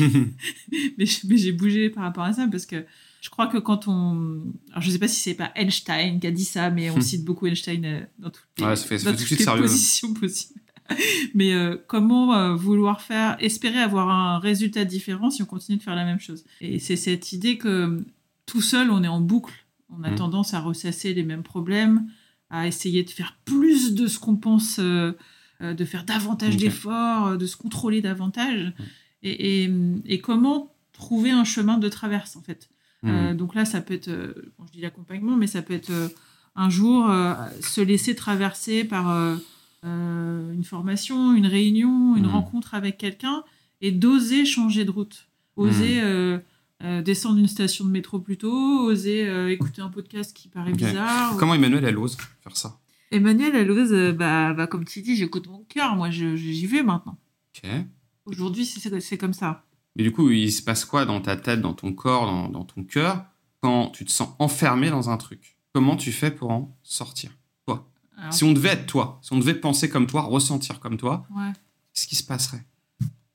[0.97, 1.05] mais,
[1.37, 2.85] j'ai bougé par rapport à ça parce que
[3.21, 4.41] je crois que quand on.
[4.71, 7.01] Alors, je sais pas si c'est pas Einstein qui a dit ça, mais on hmm.
[7.01, 8.63] cite beaucoup Einstein euh, dans toutes les,
[9.03, 10.60] dans toutes les positions possibles.
[11.33, 15.83] Mais euh, comment euh, vouloir faire, espérer avoir un résultat différent si on continue de
[15.83, 16.43] faire la même chose?
[16.59, 18.03] Et c'est cette idée que
[18.45, 19.53] tout seul, on est en boucle.
[19.89, 20.15] On a mmh.
[20.15, 22.07] tendance à ressasser les mêmes problèmes,
[22.49, 25.13] à essayer de faire plus de ce qu'on pense, euh,
[25.61, 28.67] de faire davantage d'efforts, de se contrôler davantage.
[28.67, 28.83] Mmh.
[29.23, 29.69] Et,
[30.05, 32.69] et, comment trouver un chemin de traverse, en fait?
[33.05, 35.89] Euh, donc là, ça peut être, euh, bon, je dis l'accompagnement, mais ça peut être
[35.89, 36.07] euh,
[36.55, 39.37] un jour euh, se laisser traverser par
[39.85, 42.31] euh, une formation, une réunion, une Mhm.
[42.31, 43.43] rencontre avec quelqu'un
[43.81, 45.27] et d'oser changer de route.
[45.55, 46.39] Oser euh,
[46.83, 51.35] euh, descendre une station de métro plus tôt, oser écouter un podcast qui paraît bizarre.
[51.37, 52.79] Comment Emmanuel, elle ose faire ça?
[53.11, 57.17] Emmanuel, elle ose, bah, bah, comme tu dis, j'écoute mon cœur, moi j'y vais maintenant.
[57.55, 57.69] Ok.
[58.25, 59.65] Aujourd'hui, c'est comme ça.
[59.97, 62.63] Mais du coup, il se passe quoi dans ta tête, dans ton corps, dans, dans
[62.63, 63.25] ton cœur,
[63.59, 65.57] quand tu te sens enfermé dans un truc?
[65.73, 67.31] Comment tu fais pour en sortir?
[68.21, 71.25] Alors, Si on devait être toi, si on devait penser comme toi, ressentir comme toi,
[71.35, 71.51] ouais.
[71.93, 72.63] qu'est-ce qui se passerait?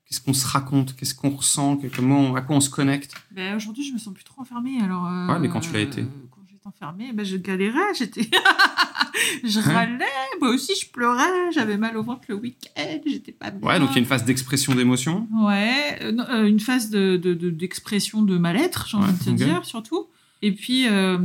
[0.07, 0.94] Qu'est-ce qu'on se raconte?
[0.94, 1.77] Qu'est-ce qu'on ressent?
[1.77, 3.12] Que- comment, À quoi on se connecte?
[3.33, 4.81] Ben, Aujourd'hui, je me sens plus trop enfermée.
[4.81, 7.92] Alors, euh, Ouais, mais quand tu l'as été Quand j'étais enfermée, ben, je galérais.
[7.99, 8.31] J'étais...
[9.44, 9.62] je Hein?
[9.62, 10.05] râlais.
[10.40, 11.51] Moi aussi, je pleurais.
[11.53, 13.01] J'avais mal au ventre le week-end.
[13.05, 13.68] J'étais pas bien.
[13.68, 15.27] Ouais, donc il y a une phase d'expression d'émotion?
[15.33, 19.31] Ouais, euh, euh, une phase de, de- de- d'expression de, mal-être, j'ai envie de te
[19.31, 20.07] dire, surtout.
[20.42, 21.18] Et puis, euh,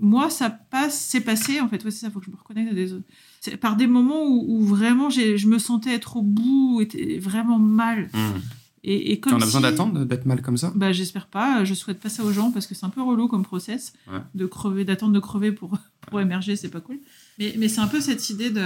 [0.00, 2.70] moi, ça passe, c'est passé, en fait, ouais, c'est ça, faut que je me reconnecte
[2.72, 3.04] à des autres.
[3.40, 7.58] C'est par des moments où, où vraiment je me sentais être au bout, était vraiment
[7.58, 8.10] mal.
[8.12, 8.38] Hmm.
[8.82, 10.72] Et, et comme en as besoin si- d'attendre, d'être mal comme ça?
[10.74, 11.64] Bah, j'espère pas.
[11.64, 14.20] Je souhaite pas ça aux gens parce que c'est un peu relou comme process Ouais.
[14.34, 15.76] de crever, d'attendre de crever pour,
[16.08, 16.98] pour émerger, c'est pas cool.
[17.38, 18.62] Mais, mais c'est un peu cette idée de,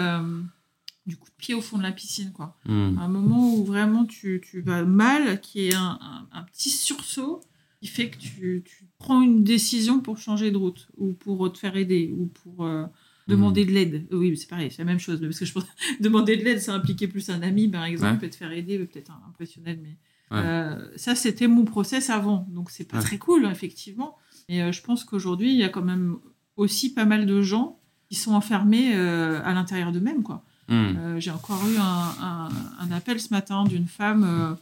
[1.06, 2.56] du coup de pied au fond de la piscine, quoi.
[2.66, 2.96] Hmm.
[2.98, 7.40] Un moment où vraiment tu, tu vas mal, qui est un, un- un petit sursaut
[7.84, 11.58] qui fait que tu, tu prends une décision pour changer de route ou pour te
[11.58, 12.84] faire aider ou pour euh,
[13.28, 14.06] demander de l'aide.
[14.10, 15.20] Oui, c'est pareil, c'est la même chose.
[15.20, 15.66] Parce que je pense
[16.00, 18.26] demander de l'aide, ça impliquait plus un ami, par exemple, Ouais.
[18.28, 19.78] et te faire aider, peut-être un, un professionnel.
[19.82, 19.96] Mais
[20.30, 20.42] Ouais.
[20.42, 22.46] euh, ça, c'était mon process avant.
[22.50, 23.02] Donc, c'est pas Ouais.
[23.02, 24.16] très cool, effectivement.
[24.48, 26.16] Et euh, je pense qu'aujourd'hui, il y a quand même
[26.56, 30.42] aussi pas mal de gens qui sont enfermés euh, à l'intérieur d'eux-mêmes, quoi.
[30.68, 30.72] Hmm.
[30.96, 32.48] Euh, J'ai encore eu un, un-
[32.80, 34.54] un appel ce matin d'une femme euh,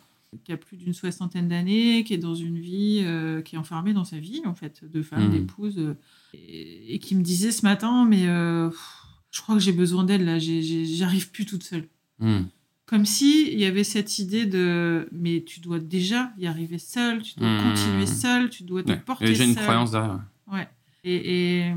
[0.44, 3.92] qui a plus d'une soixantaine d'années, qui est dans une vie, euh, qui est enfermée
[3.92, 5.30] dans sa vie, en fait, de femme, Mhm.
[5.32, 5.94] d'épouse, euh,
[6.34, 8.70] et, et qui me disait ce matin, mais euh,
[9.30, 11.86] je crois que j'ai besoin d'elle, là, j'ai- j'ai- j'y arrive plus toute seule.
[12.18, 12.42] Hmm.
[12.86, 17.22] Comme si il y avait cette idée de, mais tu dois déjà y arriver seule,
[17.22, 17.62] tu dois Mhm.
[17.70, 19.00] continuer seule, tu dois te Ouais.
[19.00, 19.62] Porter a déjà une seule.
[19.62, 20.20] croyance derrière.
[20.50, 20.68] Ouais.
[21.04, 21.72] Et, et,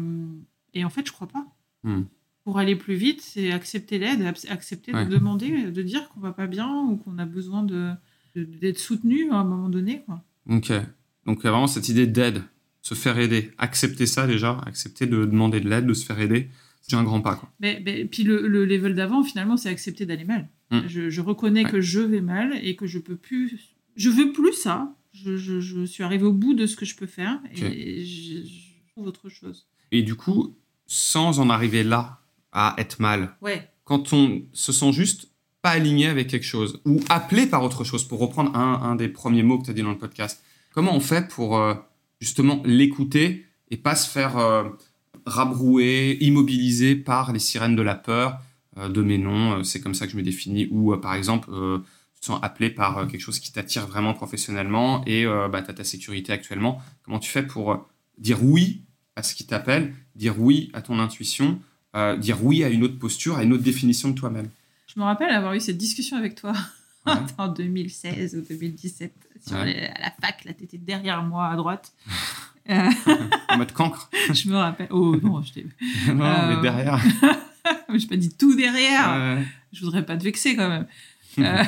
[0.73, 1.45] et en fait, je crois pas.
[1.83, 2.03] Hmm.
[2.43, 5.05] Pour aller plus vite, c'est accepter l'aide, ac- accepter Ouais.
[5.05, 7.91] de demander, de dire qu'on va pas bien ou qu'on a besoin de-
[8.39, 10.03] d'être soutenu à un moment donné.
[10.05, 10.21] Quoi.
[10.49, 10.71] Ok.
[11.25, 12.43] Donc il y a vraiment cette idée d'aide,
[12.81, 16.49] se faire aider, accepter ça déjà, accepter de demander de l'aide, de se faire aider,
[16.81, 17.35] c'est un grand pas.
[17.35, 17.49] Quoi.
[17.59, 20.47] Mais, mais- puis le, le level d'avant, finalement, c'est accepter d'aller mal.
[20.71, 20.81] Hmm.
[20.87, 21.71] Je, je reconnais Ouais.
[21.71, 23.59] que je vais mal et que je peux plus.
[23.95, 24.93] Je veux plus ça.
[25.13, 28.43] Je, je- je suis arrivée au bout de ce que je peux faire et je,
[28.45, 29.65] je trouve autre chose.
[29.91, 32.19] Et du coup, sans en arriver là
[32.51, 33.67] à être mal, Ouais.
[33.85, 35.29] quand on se sent juste
[35.65, 39.41] pas aligné avec quelque chose ou appelé par autre chose, pour reprendre un, des premiers
[39.41, 40.43] mots que tu as dit dans le podcast,
[40.75, 41.73] comment on fait pour euh,
[42.21, 44.65] justement l'écouter et pas se faire euh,
[45.25, 48.39] rabrouer, immobiliser par les sirènes de la peur,
[48.77, 51.49] euh, de mes noms, c'est comme ça que je me définis, ou par exemple,
[52.13, 55.73] tu te sens appelé par quelque chose qui t'attire vraiment professionnellement et bah, tu as
[55.73, 56.79] ta sécurité actuellement.
[57.01, 57.87] Comment tu fais pour
[58.19, 58.83] dire oui
[59.15, 61.59] à ce qui t'appelle, dire oui à ton intuition,
[62.19, 64.51] dire oui à une autre posture, à une autre définition de toi-même?
[64.95, 66.53] Je me rappelle avoir eu cette discussion avec toi
[67.05, 67.13] Ouais.
[67.37, 69.13] en 2016 ou 2017
[69.45, 69.65] sur Ouais.
[69.65, 70.43] les- à la fac.
[70.45, 71.93] Là, t'étais derrière moi à droite.
[72.67, 72.89] Euh,
[73.49, 74.87] En mode cancre je me rappelle.
[74.89, 75.67] Oh non, je t'ai.
[76.07, 76.99] Non, Euh, mais derrière.
[77.93, 79.07] Je pas dit tout derrière.
[79.37, 79.45] Ouais.
[79.71, 80.87] Je voudrais pas te vexer quand même.
[81.37, 81.63] Euh,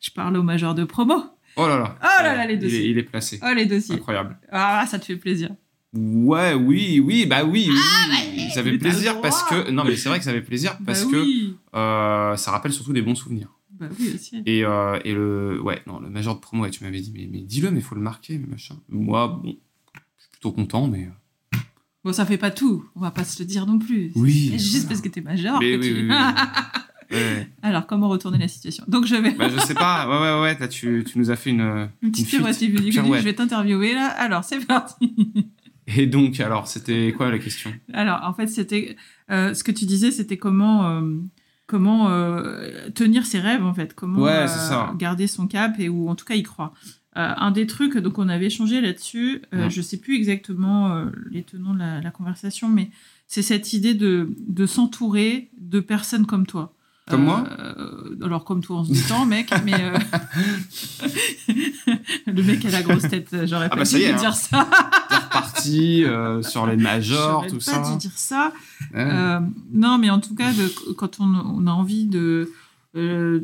[0.00, 1.24] je parle au major de promo.
[1.56, 1.96] Oh là là.
[2.00, 2.86] Oh là là, les Il est- dossiers.
[2.90, 3.40] Il est, placé.
[3.42, 3.96] Oh les dossiers.
[3.96, 4.38] Incroyable.
[4.52, 5.50] Ah, ça te fait plaisir.
[5.94, 7.74] Ouais, oui, oui, bah oui, oui.
[7.74, 9.70] ouais, ça fait plaisir parce que.
[9.70, 11.56] Non, mais c'est vrai que ça fait plaisir parce bah que oui.
[11.74, 13.48] euh, ça rappelle surtout des bons souvenirs.
[13.78, 14.42] Bah oui aussi.
[14.46, 15.60] Et, euh, et le.
[15.62, 17.94] Ouais, non, le major de promo, ouais, tu m'avais dit, mais, mais dis-le, mais faut
[17.94, 18.76] le marquer, mais machin.
[18.88, 19.56] Moi, bon,
[20.16, 21.04] je suis plutôt content, mais.
[21.54, 21.58] euh,
[22.04, 22.84] Bon, ça fait pas tout.
[22.96, 24.10] On va pas se le dire non plus.
[24.16, 24.88] Oui, C'est juste voilà.
[24.88, 25.58] parce que t'es major.
[25.60, 26.08] Mais que oui, tu- oui, oui,
[27.12, 27.16] oui.
[27.18, 27.48] Ouais.
[27.62, 28.84] Alors, comment retourner la situation?
[28.88, 29.32] Donc, je vais.
[29.32, 31.88] Bah, je sais pas, ouais, ouais, ouais, là, tu, tu nous as fait une.
[32.00, 32.88] Une petite ridicule.
[32.90, 33.20] Pirouette.
[33.20, 34.06] Je vais t'interviewer là.
[34.06, 35.14] Alors, c'est parti.
[35.96, 37.72] Et donc, alors, c'était quoi la question?
[37.92, 38.96] Alors, en fait, c'était
[39.30, 41.18] euh, ce que tu disais, c'était comment euh,
[41.66, 44.94] comment euh, tenir ses rêves en fait, comment Ouais, c'est ça.
[44.98, 46.72] garder son cap et ou en tout cas y croire.
[47.14, 49.42] Un des trucs, donc on avait échangé là-dessus.
[49.52, 49.68] Ouais.
[49.68, 52.90] Je sais plus exactement les tenants de la, la conversation, mais
[53.26, 56.74] c'est cette idée de de s'entourer de personnes comme toi.
[57.10, 57.44] Comme moi?
[57.58, 59.98] Euh, Alors comme toi en se disant, mec, mais euh,
[62.26, 63.28] le mec a la grosse tête.
[63.44, 64.16] J'aurais Ah pas bah, dû hein.
[64.16, 64.68] dire ça.
[65.34, 67.90] Reparti euh, sur les majors, tout pas ça.
[67.92, 68.52] dû dire ça.
[68.94, 69.00] Ouais.
[69.00, 69.40] Euh,
[69.72, 72.52] non, mais en tout cas, de- quand on, on a envie de.
[72.96, 73.40] euh,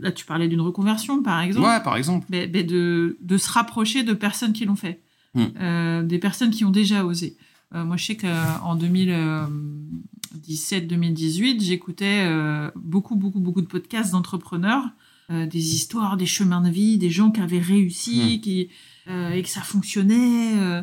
[0.00, 1.66] là, tu parlais d'une reconversion, par exemple.
[1.66, 2.26] ouais, par exemple.
[2.30, 5.00] mais- mais de, de se rapprocher de personnes qui l'ont fait.
[5.34, 6.06] mm.
[6.06, 7.36] des personnes qui ont déjà osé.
[7.74, 12.26] moi, je sais qu'en 2017-2018, j'écoutais
[12.76, 14.84] beaucoup, beaucoup, beaucoup de podcasts d'entrepreneurs,
[15.30, 18.40] des histoires, des chemins de vie, des gens qui avaient réussi, mm.
[18.40, 18.68] qui,
[19.08, 20.82] et que ça fonctionnait,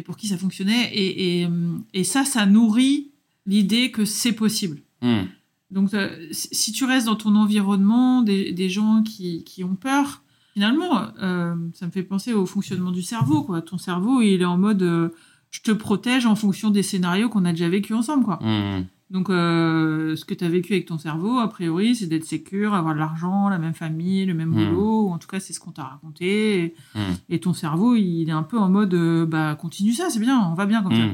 [0.00, 0.90] et pour qui ça fonctionnait.
[0.92, 1.48] Et, et,
[1.94, 3.10] et ça, ça nourrit
[3.46, 4.80] l'idée que c'est possible.
[5.02, 5.24] Mm.
[5.70, 10.22] Donc, euh, si tu restes dans ton environnement, des, gens qui, ont peur,
[10.54, 13.42] finalement, euh, ça me fait penser au fonctionnement du cerveau.
[13.42, 13.62] Quoi.
[13.62, 15.10] Ton cerveau, il est en mode euh,
[15.50, 18.24] je te protège en fonction des scénarios qu'on a déjà vécu ensemble.
[18.24, 18.38] Quoi.
[18.42, 18.86] Mmh.
[19.10, 22.94] Donc, ce que tu as vécu avec ton cerveau, a priori, c'est d'être sécure, avoir
[22.94, 24.70] de l'argent, la même famille, le même mmh.
[24.70, 26.74] boulot, ou en tout cas, c'est ce qu'on t'a raconté.
[26.94, 27.00] Mmh.
[27.28, 28.94] Et, ton cerveau, il est un peu en mode
[29.28, 31.08] bah, continue ça, c'est bien, on va bien comme ça.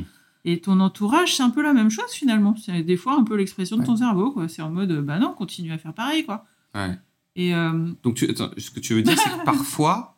[0.49, 2.55] Et ton entourage, c'est un peu la même chose finalement.
[2.57, 4.31] C'est des fois un peu l'expression de ton cerveau.
[4.31, 4.49] Quoi.
[4.49, 6.25] C'est en mode, bah non, continue à faire pareil.
[6.25, 6.47] Quoi.
[6.73, 6.97] Ouais.
[7.35, 10.17] Et euh, Donc, ce que tu veux dire, c'est que parfois,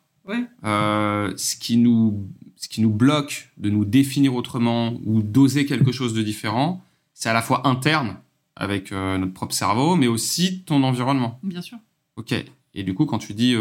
[0.63, 5.91] euh, ce, qui nous, ce qui nous bloque de nous définir autrement ou d'oser quelque
[5.91, 6.83] chose de différent,
[7.19, 8.17] c'est à la fois interne
[8.55, 11.39] avec euh, notre propre cerveau, mais aussi ton environnement.
[11.43, 11.77] Bien sûr.
[12.15, 12.33] Ok.
[12.73, 13.55] Et du coup, quand tu dis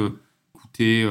[0.54, 1.08] écouter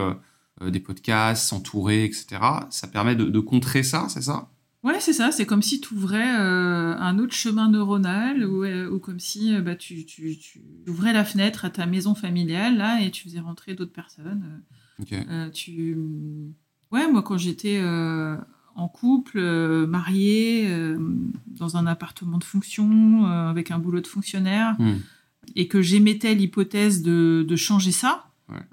[0.61, 2.27] des podcasts, s'entourer, etc.,
[2.69, 4.49] ça permet de, de contrer ça, c'est ça?
[4.87, 5.31] Ouais, c'est ça.
[5.31, 9.53] C'est comme si tu ouvrais euh, un autre chemin neuronal ou, euh, ou comme si
[9.53, 13.23] euh, bah, tu, tu, tu, ouvrais la fenêtre à ta maison familiale là et tu
[13.23, 14.63] faisais rentrer d'autres personnes.
[15.53, 15.97] tu...
[16.91, 17.81] Ouais, moi quand j'étais
[18.77, 19.39] en couple,
[19.87, 20.69] marié,
[21.47, 24.97] dans un appartement de fonction, avec un boulot de fonctionnaire, hmm.
[25.55, 28.27] et que j'émettais l'hypothèse de, de, changer ça,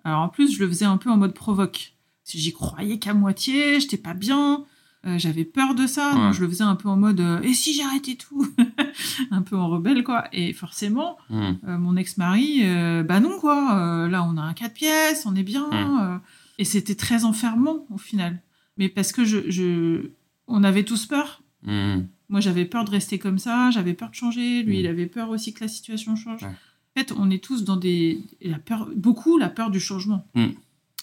[0.05, 1.95] alors en plus je le faisais un peu en mode provoque.
[2.23, 4.65] Si j'y croyais qu'à moitié, j'étais pas bien.
[5.07, 7.53] Euh, j'avais peur de ça, donc je le faisais un peu en mode euh, et
[7.53, 8.47] si j'arrêtais tout
[9.31, 10.25] Un peu en rebelle, quoi.
[10.33, 11.53] Et forcément, hmm.
[11.69, 12.63] euh, mon ex-mari,
[13.07, 14.09] bah non, quoi.
[14.09, 15.69] là, on a un 4 pièces, on est bien.
[15.71, 16.21] Hmm.
[16.59, 18.41] et c'était très enfermant au final.
[18.77, 20.11] Mais parce que je, je...
[20.47, 21.43] on avait tous peur.
[21.63, 22.03] Hmm.
[22.29, 24.63] Moi, j'avais peur de rester comme ça, j'avais peur de changer.
[24.63, 26.45] Lui, il avait peur aussi que la situation change.
[26.45, 28.21] En fait, on est tous dans des.
[28.41, 30.27] La peur, beaucoup la peur du changement.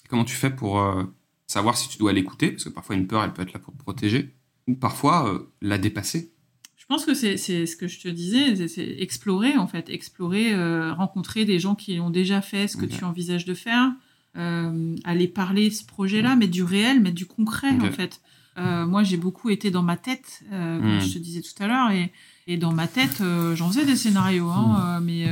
[0.10, 0.82] Comment tu fais pour
[1.52, 3.74] savoir si tu dois l'écouter, parce que parfois une peur, elle peut être là pour
[3.74, 4.34] te protéger,
[4.68, 6.32] ou parfois euh, la dépasser.
[6.78, 10.94] Je pense que c'est ce que je te disais, c'est explorer en fait, explorer, euh,
[10.94, 13.94] rencontrer des gens qui ont déjà fait ce que tu envisages de faire,
[14.38, 18.22] euh, aller parler de ce projet-là, mettre du réel, mettre du concret en fait.
[18.58, 21.02] moi, j'ai beaucoup été dans ma tête, comme hmm.
[21.02, 22.12] je te disais tout à l'heure, et,
[22.48, 23.24] et, dans ma tête,
[23.56, 25.04] j'en faisais des scénarios, hein, hmm.
[25.04, 25.28] mais,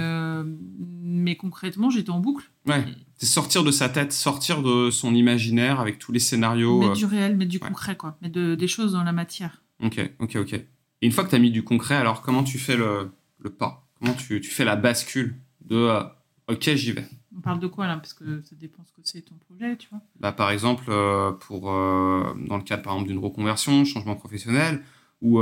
[1.19, 2.49] mais concrètement, j'étais en boucle.
[2.65, 2.85] Ouais.
[3.19, 6.91] C'est sortir de sa tête, sortir de son imaginaire avec tous les scénarios.
[6.91, 8.17] Euh, du réel, mettre du concret, quoi.
[8.21, 9.61] Mettre des choses dans la matière.
[9.83, 10.53] Ok, ok, ok.
[10.53, 10.65] Et
[11.05, 13.85] une fois que tu as mis du concret, alors comment tu fais le, le pas?
[13.99, 15.35] Comment tu, tu, fais la bascule
[15.65, 16.03] de euh,
[16.47, 17.05] ok, j'y vais
[17.37, 17.97] On parle de quoi là?
[17.97, 20.01] Parce que ça dépend ce que c'est ton projet, tu vois.
[20.19, 24.83] Bah, par exemple, euh, pour, dans le cadre par exemple d'une reconversion, changement professionnel,
[25.21, 25.41] ou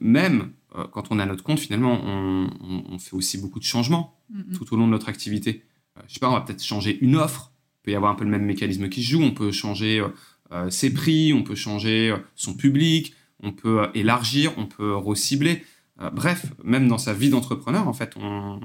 [0.00, 0.52] même
[0.92, 2.48] quand on a notre compte, finalement, on,
[2.90, 4.18] on, fait aussi beaucoup de changements
[4.54, 5.64] tout au long de notre activité.
[5.98, 7.52] Euh, je sais pas, on va peut-être changer une offre.
[7.80, 9.22] Il peut y avoir un peu le même mécanisme qui se joue.
[9.22, 10.08] On peut changer euh,
[10.52, 15.64] euh, ses prix, on peut changer son public, on peut élargir, on peut recibler.
[16.12, 18.60] bref, même dans sa vie d'entrepreneur, en fait, on,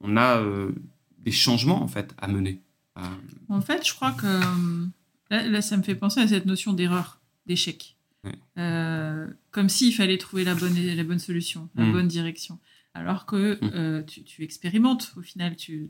[0.00, 0.42] on, a
[1.24, 2.60] des changements en fait à mener.
[3.48, 4.40] En fait, je crois que
[5.30, 7.96] là, ça me fait penser à cette notion d'erreur, d'échec.
[8.54, 11.92] comme s'il fallait trouver la bonne, la bonne solution, la mmh.
[11.92, 12.58] bonne direction
[12.94, 13.70] alors que mmh.
[13.74, 15.54] euh, tu, expérimentes au final.
[15.68, 15.88] Il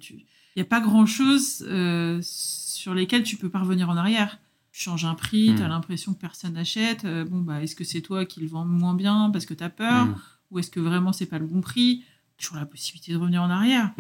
[0.56, 4.38] n'y a pas grand-chose euh, sur lesquels tu peux pas revenir en arrière.
[4.72, 5.56] Tu changes un prix, mmh.
[5.56, 7.04] tu as l'impression que personne n'achète.
[7.04, 9.62] Euh, bon, bah, est-ce que c'est toi qui le vends moins bien parce que tu
[9.62, 10.16] as peur mmh.
[10.50, 12.04] Ou est-ce que vraiment c'est pas le bon prix?
[12.38, 13.92] Toujours la possibilité de revenir en arrière.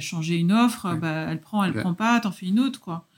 [0.00, 2.80] Changer une offre, bah, elle prend, elle prend pas, t'en fais une autre.
[2.80, 3.08] quoi.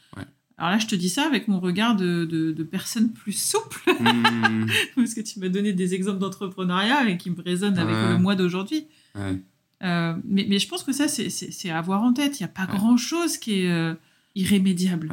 [0.59, 4.67] Alors là, je te dis ça avec mon regard de, de, personne plus souple, hmm.
[4.97, 8.37] parce que tu m'as donné des exemples d'entrepreneuriat et qui me résonnent avec le mois
[8.37, 8.87] d'aujourd'hui.
[9.83, 12.41] Euh, mais, mais, je pense que ça, c'est à avoir en tête.
[12.41, 13.95] Il n'y a pas grand-chose qui est euh,
[14.35, 15.13] irrémédiable.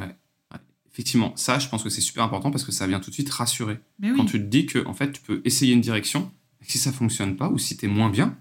[0.94, 3.30] Effectivement, ça, je pense que c'est super important parce que ça vient tout de suite
[3.30, 3.80] rassurer.
[4.16, 7.36] Quand tu te dis que en fait, tu peux essayer une direction, si ça fonctionne
[7.36, 8.38] pas ou si tu es moins bien,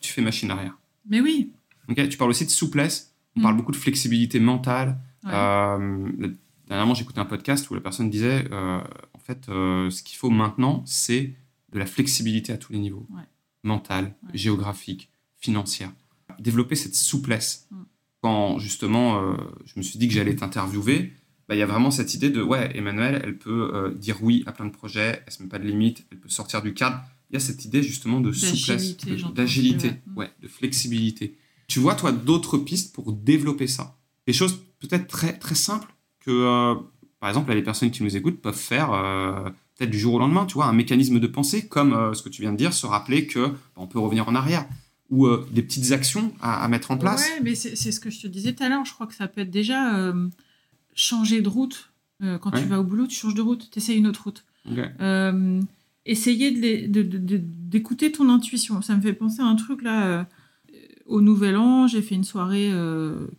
[0.00, 0.78] tu fais machine arrière.
[1.08, 1.50] Mais oui.
[1.94, 3.58] Tu parles aussi de souplesse, on parle hmm.
[3.58, 4.98] beaucoup de flexibilité mentale.
[5.26, 6.08] Euh,
[6.68, 8.80] Dernièrement, j'écoutais un podcast où la personne disait euh,
[9.14, 11.32] en fait, euh, ce qu'il faut maintenant, c'est
[11.72, 13.06] de la flexibilité à tous les niveaux
[13.62, 15.92] mental, géographique, financière.
[16.40, 17.68] Développer cette souplesse.
[17.70, 17.76] Mm.
[18.22, 21.12] Quand justement, je me suis dit que j'allais t'interviewer,
[21.48, 24.52] bah, il y a vraiment cette idée de ouais, Emmanuel, elle peut dire oui à
[24.52, 27.00] plein de projets, elle se met pas de limites, elle peut sortir du cadre.
[27.30, 28.96] Il y a cette idée justement de souplesse,
[29.34, 30.16] d'agilité, mm.
[30.18, 31.36] ouais, de flexibilité.
[31.68, 33.96] Tu vois, toi, d'autres pistes pour développer ça?
[34.26, 36.74] Des choses peut-être très, très simples que euh,
[37.20, 39.44] par exemple, les personnes qui nous écoutent peuvent faire euh,
[39.76, 42.28] peut-être du jour au lendemain, tu vois, un mécanisme de pensée, comme euh, ce que
[42.28, 44.66] tu viens de dire, se rappeler que bah, on peut revenir en arrière
[45.08, 47.28] ou des petites actions à, mettre en place.
[47.28, 48.84] Ouais, mais c'est ce que je te disais tout à l'heure.
[48.84, 50.12] Je crois que ça peut être déjà
[50.96, 51.92] changer de route.
[52.20, 54.44] quand tu vas au boulot, tu changes de route, tu essaies une autre route.
[56.04, 56.50] essayer
[56.88, 58.82] d'écouter de ton intuition.
[58.82, 60.26] Ça me fait penser à un truc là.
[61.06, 62.70] Au Nouvel An, j'ai fait une soirée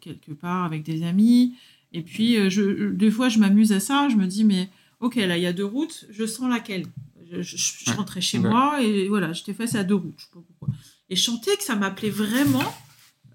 [0.02, 1.56] quelque part avec des amis.
[1.94, 4.08] Et puis, euh, je, des fois, je m'amuse à ça.
[4.10, 6.86] Je me dis, mais ok, là, il y a deux routes, je sens laquelle.
[7.30, 10.16] Je, rentrais chez moi et voilà, j'étais face à deux routes.
[10.18, 10.70] Je sais pas pourquoi.
[11.10, 12.64] Et je que ça m'appelait vraiment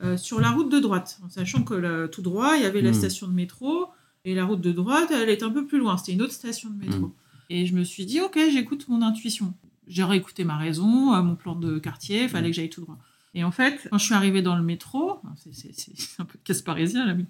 [0.03, 2.93] euh, sur la route de droite, en sachant que tout droit, il y avait la
[2.93, 2.95] hmm.
[2.95, 3.89] station de métro
[4.25, 5.99] et la route de droite, elle est un peu plus loin.
[5.99, 7.09] C'était une autre station de métro.
[7.09, 7.13] Hmm.
[7.51, 9.53] Et je me suis dit, ok, j'écoute mon intuition.
[9.89, 12.51] J'ai réécouté ma raison, euh, mon plan de quartier, il fallait hmm.
[12.51, 12.99] que j'aille tout droit.
[13.35, 15.71] Et en fait, quand je suis arrivée dans le métro, c'est
[16.19, 17.27] un peu de casse parisien là, mais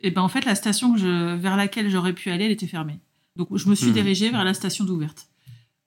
[0.00, 3.00] et ben en fait la station vers laquelle j'aurais pu aller, elle était fermée.
[3.36, 3.94] Donc je me suis hmm.
[3.94, 5.28] dirigée vers la station d'ouverte.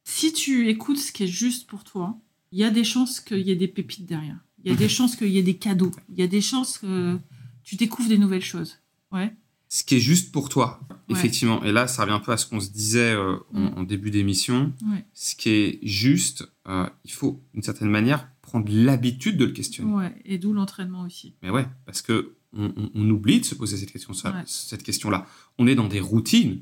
[0.03, 2.17] Si tu écoutes ce qui est juste pour toi,
[2.51, 4.37] il y a des chances qu'il y ait des pépites derrière.
[4.63, 5.91] Il y a des chances qu'il y ait des cadeaux.
[6.09, 7.17] Il y a des chances que
[7.63, 8.79] tu découvres des nouvelles choses.
[9.11, 9.33] Ouais.
[9.69, 11.63] Ce qui est juste pour toi, effectivement.
[11.63, 14.73] Et là, ça revient un peu à ce qu'on se disait euh, en, début d'émission.
[15.13, 19.93] Ce qui est juste, euh, il faut, d'une certaine manière, prendre l'habitude de le questionner.
[19.93, 21.35] Ouais, et d'où l'entraînement aussi.
[21.41, 24.43] Mais ouais, parce que on, oublie de se poser cette question-là.
[24.45, 25.25] Cette question-là.
[25.57, 26.61] On est dans des routines.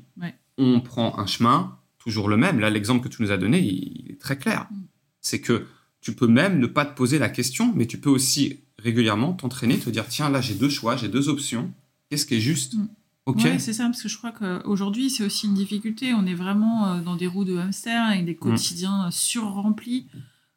[0.58, 2.60] On prend un chemin, toujours le même.
[2.60, 4.68] Là, l'exemple que tu nous as donné, il, est très clair.
[4.70, 4.82] Mm.
[5.20, 5.66] C'est que
[6.00, 9.78] tu peux même ne pas te poser la question, mais tu peux aussi régulièrement t'entraîner,
[9.78, 11.72] te dire tiens, là, j'ai deux choix, j'ai deux options.
[12.08, 12.74] Qu'est-ce qui est juste?
[12.74, 12.88] Mm.
[13.58, 16.14] C'est ça, parce que je crois qu'aujourd'hui, c'est aussi une difficulté.
[16.14, 18.38] On est vraiment euh, dans des roues de hamster avec des mm.
[18.38, 20.06] quotidiens surremplis.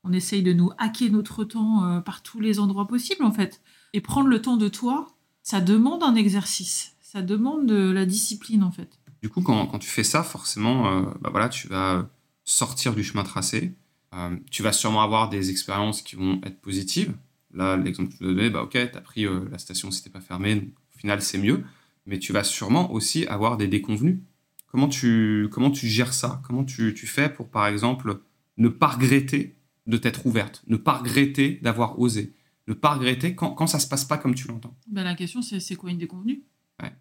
[0.04, 3.62] On essaye de nous hacker notre temps euh, par tous les endroits possibles, en fait.
[3.94, 5.08] Et prendre le temps de toi,
[5.44, 9.00] ça demande un exercice, ça demande de la discipline en fait.
[9.22, 12.10] Du coup, quand, tu fais ça, forcément, euh, bah voilà, tu vas
[12.44, 13.74] sortir du chemin tracé.
[14.13, 17.13] Euh, tu vas sûrement avoir des expériences qui vont être positives.
[17.54, 20.10] Là, l'exemple que tu as donné, bah ok, tu as pris euh, la station, c'était
[20.10, 21.63] pas fermé, au final, c'est mieux.
[22.06, 24.20] Mais tu vas sûrement aussi avoir des déconvenus.
[24.68, 26.42] Comment tu, comment tu gères ça?
[26.46, 28.22] Comment tu, tu fais pour, par exemple,
[28.58, 29.56] ne pas regretter
[29.88, 32.34] de t'être ouverte, ne pas regretter d'avoir osé
[32.67, 35.41] ne pas regretter quand, quand ça se passe pas comme tu l'entends ben, La question,
[35.41, 36.43] c'est c'est quoi une déconvenue?
[36.82, 36.93] Ouais.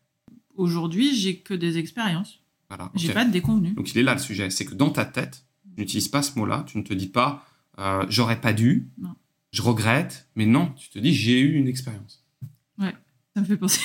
[0.54, 2.40] Aujourd'hui, j'ai que des expériences.
[2.68, 3.72] Voilà, J'ai pas de déconvenue.
[3.74, 4.48] Donc il est là le sujet.
[4.50, 6.64] C'est que dans ta tête, tu n'utilises pas ce mot-là.
[6.66, 7.46] Tu ne te dis pas
[7.78, 8.90] euh, j'aurais pas dû,
[9.50, 12.24] je regrette, mais non, tu te dis j'ai eu une expérience.
[12.78, 12.94] Ouais,
[13.34, 13.80] ça me fait penser.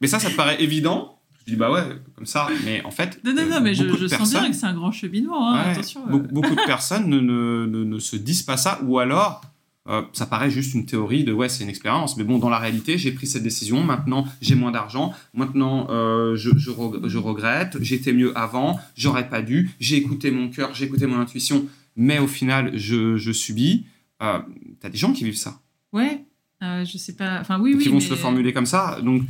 [0.00, 1.17] Mais ça, ça te paraît évident?
[1.48, 1.82] Je dis bah ouais,
[2.14, 3.18] comme ça, mais en fait.
[3.24, 6.02] Non, non, non, mais je, je sens bien que c'est un grand cheminement, hein, attention.
[6.06, 9.40] Beaucoup, de personnes ne, ne, ne, se disent pas ça, ou alors
[9.88, 12.18] euh, ça paraît juste une théorie de ouais, c'est une expérience.
[12.18, 13.82] Mais bon, dans la réalité, j'ai pris cette décision.
[13.82, 15.14] Maintenant, j'ai moins d'argent.
[15.32, 16.70] Maintenant, euh, je, je,
[17.06, 17.78] je, regrette.
[17.80, 18.78] J'étais mieux avant.
[18.94, 19.70] J'aurais pas dû.
[19.80, 21.64] J'ai écouté mon cœur, j'ai écouté mon intuition.
[21.96, 23.86] Mais au final, je, je subis.
[24.22, 24.40] Euh,
[24.80, 25.58] T'as des gens qui vivent ça.
[25.94, 26.26] Ouais.
[26.62, 27.40] Euh, je sais pas.
[27.40, 27.82] Enfin, oui, oui.
[27.82, 28.98] Qui vont se le formuler comme ça.
[29.02, 29.22] Donc,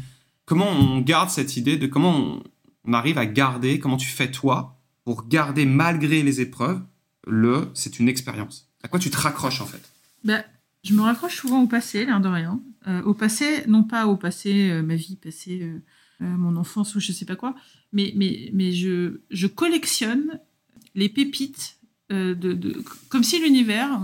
[0.48, 2.40] comment on garde cette idée de comment
[2.84, 6.80] on, arrive à garder, comment tu fais toi pour garder malgré les épreuves,
[7.26, 8.70] le c'est une expérience.
[8.82, 9.82] À quoi tu te raccroches en fait?
[10.24, 10.42] Bah,
[10.84, 12.60] je me raccroche souvent au passé, l'air de rien.
[12.86, 15.80] Euh, au passé, non pas au passé, euh, ma vie passée, euh,
[16.24, 17.54] mon enfance ou je sais pas quoi,
[17.92, 20.40] mais, mais, mais je, je collectionne
[20.94, 21.76] les pépites
[22.10, 24.00] de, comme si l'univers,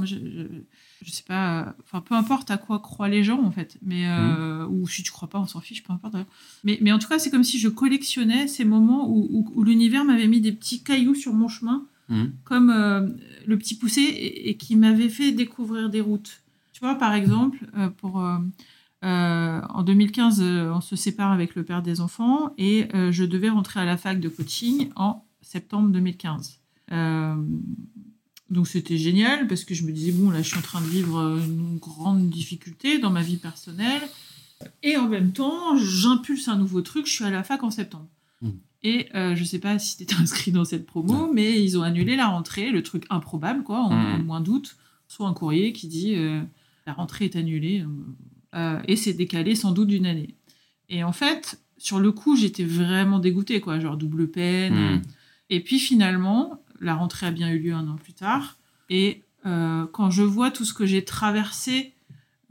[1.10, 4.66] sais pas, enfin peu importe à quoi croient les gens en fait, mais mmh.
[4.70, 6.16] ou si tu crois pas, on s'en fiche, peu importe.
[6.64, 10.04] Mais, mais en tout cas, c'est comme si je collectionnais ces moments où, où l'univers
[10.04, 12.24] m'avait mis des petits cailloux sur mon chemin Mmh.
[12.44, 13.08] comme euh,
[13.46, 16.42] le petit poussé et, qui m'avait fait découvrir des routes.
[16.72, 18.38] Tu vois, par exemple, euh, pour, euh,
[19.02, 23.84] en 2015, on se sépare avec le père des enfants et je devais rentrer à
[23.84, 26.60] la fac de coaching en septembre 2015.
[28.50, 30.86] Donc c'était génial parce que je me disais, bon, là, je suis en train de
[30.86, 34.02] vivre une grande difficulté dans ma vie personnelle.
[34.82, 38.08] Et en même temps, j'impulse un nouveau truc, je suis à la fac en septembre.
[38.42, 38.50] Mmh.
[38.84, 41.82] Et euh, je sais pas si tu étais inscrit dans cette promo, mais ils ont
[41.82, 44.22] annulé la rentrée, le truc improbable, quoi, en, hmm.
[44.22, 44.76] moins d'août.
[45.08, 46.42] Soit un courrier qui dit euh,
[46.86, 47.84] la rentrée est annulée
[48.54, 50.34] euh, et c'est décalé sans doute d'une année.
[50.88, 54.96] Et en fait, sur le coup, j'étais vraiment dégoûtée, quoi, genre double peine.
[54.96, 55.02] Hmm.
[55.50, 58.56] Et puis finalement, la rentrée a bien eu lieu un an plus tard.
[58.90, 61.92] Et quand je vois tout ce que j'ai traversé,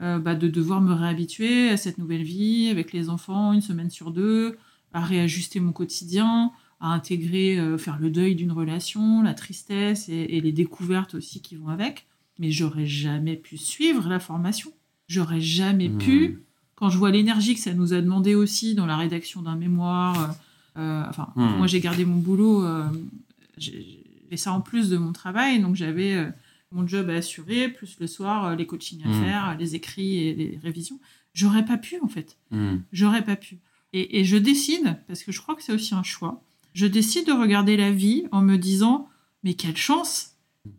[0.00, 4.12] bah, de devoir me réhabituer à cette nouvelle vie avec les enfants une semaine sur
[4.12, 4.56] deux,
[4.94, 10.40] à réajuster mon quotidien, à intégrer, euh, faire le deuil d'une relation, la tristesse et,
[10.40, 12.06] les découvertes aussi qui vont avec.
[12.38, 14.70] Mais j'aurais jamais pu suivre la formation.
[15.08, 15.98] J'aurais jamais hmm.
[15.98, 16.42] pu,
[16.74, 20.34] quand je vois l'énergie que ça nous a demandé aussi dans la rédaction d'un mémoire,
[20.76, 21.58] Euh, enfin, Hmm.
[21.58, 22.64] moi, j'ai gardé mon boulot.
[22.64, 22.88] euh,
[23.58, 24.03] j'ai
[24.34, 25.60] j'ai ça en plus de mon travail.
[25.60, 26.28] Donc, j'avais euh,
[26.72, 29.22] mon job à assurer, plus le soir, euh, les coachings à Hmm.
[29.24, 30.98] faire, les écrits et les révisions.
[31.34, 32.36] J'aurais pas pu, en fait.
[32.50, 32.78] Hmm.
[32.92, 33.58] J'aurais pas pu.
[33.92, 37.26] Et, et je décide, parce que je crois que c'est aussi un choix, je décide
[37.28, 39.08] de regarder la vie en me disant
[39.44, 40.32] Mais quelle chance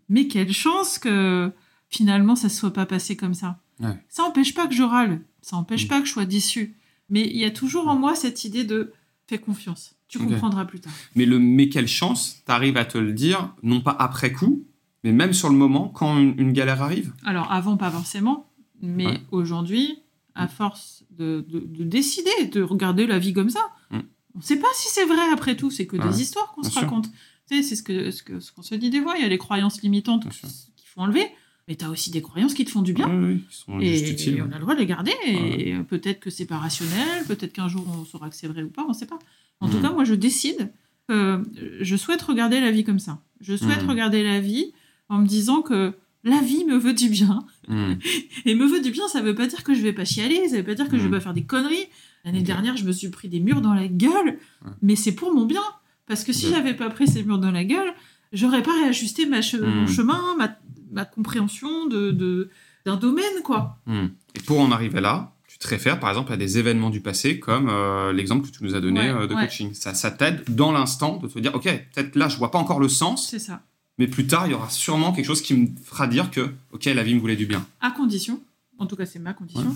[0.09, 1.49] Mais quelle chance que
[1.89, 3.61] finalement ça se soit pas passé comme ça.
[3.79, 3.97] Ouais.
[4.09, 5.87] Ça n'empêche pas que je râle, ça n'empêche Mm.
[5.87, 6.75] pas que je sois déçue.
[7.09, 8.91] Mais il y a toujours en moi cette idée de
[9.27, 10.93] Fais confiance, tu comprendras plus tard.
[11.15, 14.65] Mais le mais quelle chance, t'arrives à te le dire, non pas après coup,
[15.03, 17.13] mais même sur le moment, quand une, une galère arrive.
[17.25, 18.49] Alors avant, pas forcément,
[18.81, 19.21] mais Ouais.
[19.31, 19.99] aujourd'hui,
[20.35, 23.99] à force de, de- de décider, de regarder la vie comme ça, Mm.
[24.35, 26.63] on ne sait pas si c'est vrai après tout, c'est que Ouais, des histoires qu'on
[26.63, 26.81] se sûr.
[26.81, 27.09] raconte.
[27.49, 29.25] Tu sais, c'est ce qu'on ce que, ce qu'on se dit des fois, il y
[29.25, 31.25] a les croyances limitantes qu'il faut enlever,
[31.67, 33.07] mais tu as aussi des croyances qui te font du bien.
[33.49, 34.43] Qui sont Et, utiles.
[34.47, 37.67] on a le droit de les garder, et peut-être que c'est pas rationnel, peut-être qu'un
[37.67, 39.19] jour on saura que c'est vrai ou pas, on ne sait pas.
[39.61, 39.81] En tout Mm.
[39.81, 40.71] cas, moi je décide
[41.07, 41.41] que
[41.81, 43.19] je souhaite regarder la vie comme ça.
[43.41, 43.89] Je souhaite Mm.
[43.89, 44.73] regarder la vie
[45.09, 45.93] en me disant que
[46.23, 47.93] la vie me veut du bien, Hmm.
[48.45, 50.57] et me veut du bien, ça veut pas dire que je vais pas chialer, ça
[50.57, 51.85] veut pas dire que je vais pas faire des conneries.
[52.23, 54.39] L'année dernière, je me suis pris des murs dans la gueule,
[54.81, 55.61] mais c'est pour mon bien.
[56.07, 57.93] Parce que si j'avais pas pris ces murs dans la gueule,
[58.33, 60.55] j'aurais pas réajusté ma che- mon chemin, ma,
[60.95, 62.49] ma compréhension de, de-
[62.85, 63.77] d'un domaine, quoi.
[63.85, 64.07] Hmm.
[64.33, 67.39] Et pour en arriver là, tu te réfères par exemple à des événements du passé,
[67.39, 69.43] comme euh, l'exemple que tu nous as donné Ouais, euh, de ouais.
[69.45, 69.73] coaching.
[69.73, 72.79] Ça, ça t'aide dans l'instant de te dire, ok, peut-être là, je vois pas encore
[72.79, 73.61] le sens, C'est ça.
[73.97, 76.85] mais plus tard, il y aura sûrement quelque chose qui me fera dire que, ok,
[76.85, 77.65] la vie me voulait du bien.
[77.81, 78.41] À condition,
[78.79, 79.75] en tout cas c'est ma condition,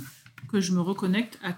[0.50, 1.56] que je me reconnecte à,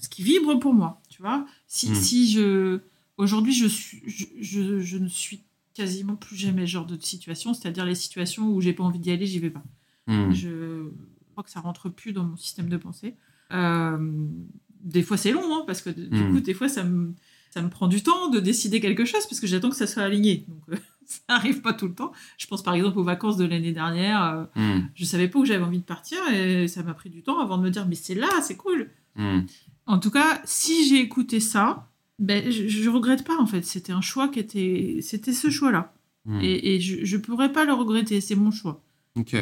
[0.00, 1.00] ce qui vibre pour moi.
[1.10, 1.94] Tu vois si, Mm.
[1.94, 2.80] si je.
[3.18, 5.40] Aujourd'hui, je, suis, je, je- je ne suis
[5.78, 9.10] quasiment plus jamais ce genre de situation, c'est-à-dire les situations où j'ai pas envie d'y
[9.10, 9.62] aller, j'y vais pas.
[10.06, 10.32] Hmm.
[10.32, 10.90] Je
[11.32, 13.14] crois que ça rentre plus dans mon système de pensée.
[13.52, 13.96] Euh,
[14.82, 16.32] des fois, c'est long, hein, parce que du Mm.
[16.34, 17.14] coup, des fois, ça me,
[17.50, 20.02] ça me prend du temps de décider quelque chose, parce que j'attends que ça soit
[20.02, 20.44] aligné.
[20.48, 20.76] Donc, euh,
[21.06, 22.12] ça arrive pas tout le temps.
[22.38, 24.22] Je pense par exemple aux vacances de l'année dernière.
[24.22, 24.88] euh, Hmm.
[24.94, 27.56] je savais pas où j'avais envie de partir, et ça m'a pris du temps avant
[27.58, 28.90] de me dire, mais c'est là, c'est cool.
[29.16, 29.40] Hmm.
[29.86, 31.87] En tout cas, si j'ai écouté ça,
[32.18, 33.64] ben, je, je regrette pas, en fait.
[33.64, 34.98] C'était un choix qui était...
[35.02, 35.94] C'était ce choix-là.
[36.24, 36.40] Hmm.
[36.42, 38.82] Et, et je, je pourrais pas le regretter, c'est mon choix.
[39.16, 39.34] Ok.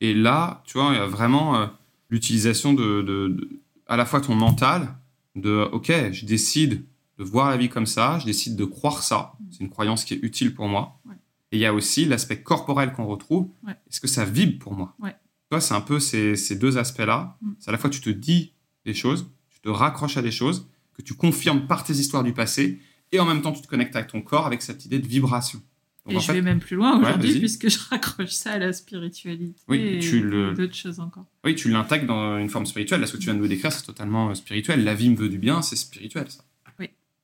[0.00, 1.66] Et là, tu vois, il y a vraiment euh,
[2.08, 4.96] l'utilisation de, de- de- à la fois ton mental,
[5.36, 6.84] de ok, je décide
[7.18, 9.34] de voir la vie comme ça, je décide de croire ça.
[9.50, 10.98] C'est une croyance qui est utile pour moi.
[11.04, 11.14] Ouais.
[11.52, 13.48] Et il y a aussi l'aspect corporel qu'on retrouve.
[13.66, 13.72] Ouais.
[13.90, 14.94] Est-ce que ça vibre pour moi?
[15.00, 15.10] Ouais.
[15.12, 15.16] Tu
[15.50, 17.36] vois, c'est un peu ces, ces deux aspects-là.
[17.42, 17.50] Mm.
[17.58, 18.52] C'est à la fois tu te dis
[18.86, 20.66] des choses, tu te raccroches à des choses,
[21.00, 22.80] que tu confirmes par tes histoires du passé,
[23.12, 25.60] et en même temps tu te connectes avec ton corps avec cette idée de vibration.
[26.06, 28.72] Donc, Et je fait, vais même plus loin aujourd'hui, puisque je raccroche ça à la
[28.72, 31.26] spiritualité Oui, et tu le- d'autres choses encore.
[31.44, 33.00] Oui, tu l'intègres dans une forme spirituelle.
[33.02, 34.82] Là, ce que tu viens de me décrire, c'est totalement euh, spirituel.
[34.82, 36.42] La vie me veut du bien, c'est spirituel, ça.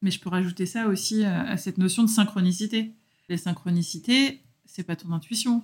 [0.03, 2.93] Mais je peux rajouter ça aussi euh, à cette notion de synchronicité.
[3.31, 5.63] Les synchronicités, c'est pas ton intuition.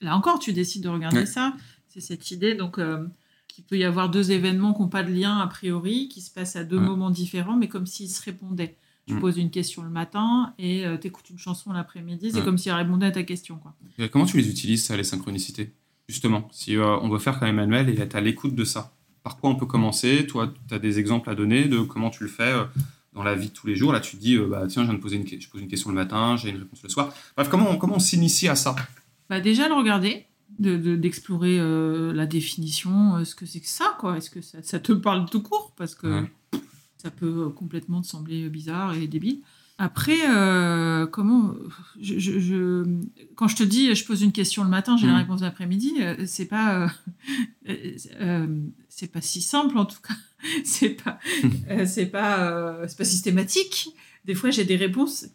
[0.00, 1.26] Là encore, tu décides de regarder Ouais.
[1.26, 1.54] ça.
[1.88, 3.06] C'est cette idée donc euh,
[3.54, 6.30] qu'il peut y avoir deux événements qui n'ont pas de lien a priori, qui se
[6.30, 6.84] passent à deux Ouais.
[6.84, 8.76] moments différents, mais comme s'ils se répondaient.
[9.06, 9.20] Tu Mm.
[9.20, 12.30] poses une question le matin et tu écoutes une chanson l'après-midi.
[12.30, 12.44] C'est Ouais.
[12.44, 13.56] comme si elle répondait à ta question.
[13.56, 13.74] Quoi.
[13.98, 15.72] Et comment tu les utilises, ça, les synchronicités?
[16.08, 18.92] Justement, si euh, on doit faire comme Emmanuel et être à l'écoute de ça.
[19.22, 20.26] Par quoi on peut commencer?
[20.26, 22.64] Toi, tu as des exemples à donner de comment tu le fais euh,
[23.14, 23.92] dans la vie de tous les jours?
[23.92, 25.68] Là, tu te dis, euh, bah, tiens, je viens de poser une, je pose une
[25.68, 27.12] question le matin, j'ai une réponse le soir.
[27.36, 28.74] Bref, comment on, comment on s'initie à ça?
[29.30, 30.26] Bah déjà le regarder,
[30.58, 34.16] de- de- d'explorer euh, la définition, euh, ce que c'est que ça, quoi?
[34.16, 35.72] Est-ce que ça, ça te parle tout court?
[35.76, 36.30] Parce que Ouais.
[36.98, 39.40] ça peut euh, complètement te sembler bizarre et débile.
[39.76, 41.52] Après, euh, comment
[42.00, 42.84] je, je- je-
[43.34, 45.18] quand je te dis, je pose une question le matin, j'ai la Mhm.
[45.18, 45.94] réponse l'après-midi,
[46.26, 46.88] c'est pas,
[47.68, 48.46] euh,
[48.88, 50.14] c'est pas si simple en tout cas.
[50.64, 51.18] c'est pas,
[51.70, 53.88] euh, c'est pas, c'est pas systématique.
[54.24, 55.26] Des fois, j'ai des réponses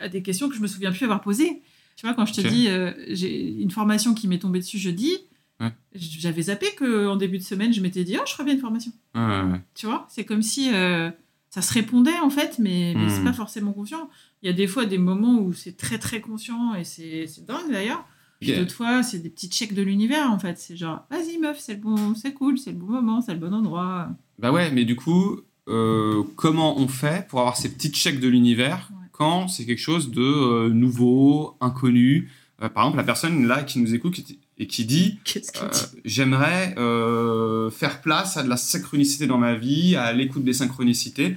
[0.00, 1.62] à des questions que je me souviens plus avoir posées.
[1.96, 5.12] Tu vois, quand je te dis, euh, j'ai une formation qui m'est tombée dessus jeudi,
[5.58, 5.72] Ouais.
[5.94, 8.92] j'avais zappé qu'en début de semaine, je m'étais dit, oh, je ferais bien une formation.
[9.14, 9.60] Ouais, ouais, ouais.
[9.74, 11.10] Tu vois, c'est comme si euh,
[11.48, 13.08] ça se répondait en fait, mais, mais Hmm.
[13.08, 14.10] c'est pas forcément conscient.
[14.42, 17.46] Il y a des fois des moments où c'est très très conscient et c'est c'est
[17.46, 18.04] dingue d'ailleurs.
[18.38, 18.58] Puis Ok.
[18.58, 20.58] d'autres fois, c'est des petits checks de l'univers en fait.
[20.58, 23.40] C'est genre, vas-y meuf, c'est le bon, c'est cool, c'est le bon moment, c'est le
[23.40, 24.10] bon endroit.
[24.38, 28.28] Bah ouais, mais du coup, euh, comment on fait pour avoir ces petits checks de
[28.28, 29.05] l'univers Ouais.
[29.16, 32.30] Quand c'est quelque chose de euh, nouveau, inconnu
[32.62, 35.68] Euh, Par exemple, la personne là qui nous écoute qui- et qui dit euh,
[36.06, 41.36] J'aimerais euh, faire place à de la synchronicité dans ma vie, à l'écoute des synchronicités.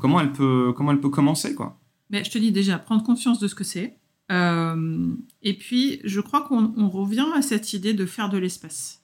[0.00, 1.76] Comment elle peut, comment elle peut commencer quoi?
[2.10, 3.96] Mais je te dis déjà, prendre conscience de ce que c'est.
[4.30, 5.08] Euh,
[5.42, 9.02] et puis, je crois qu'on on revient à cette idée de faire de l'espace.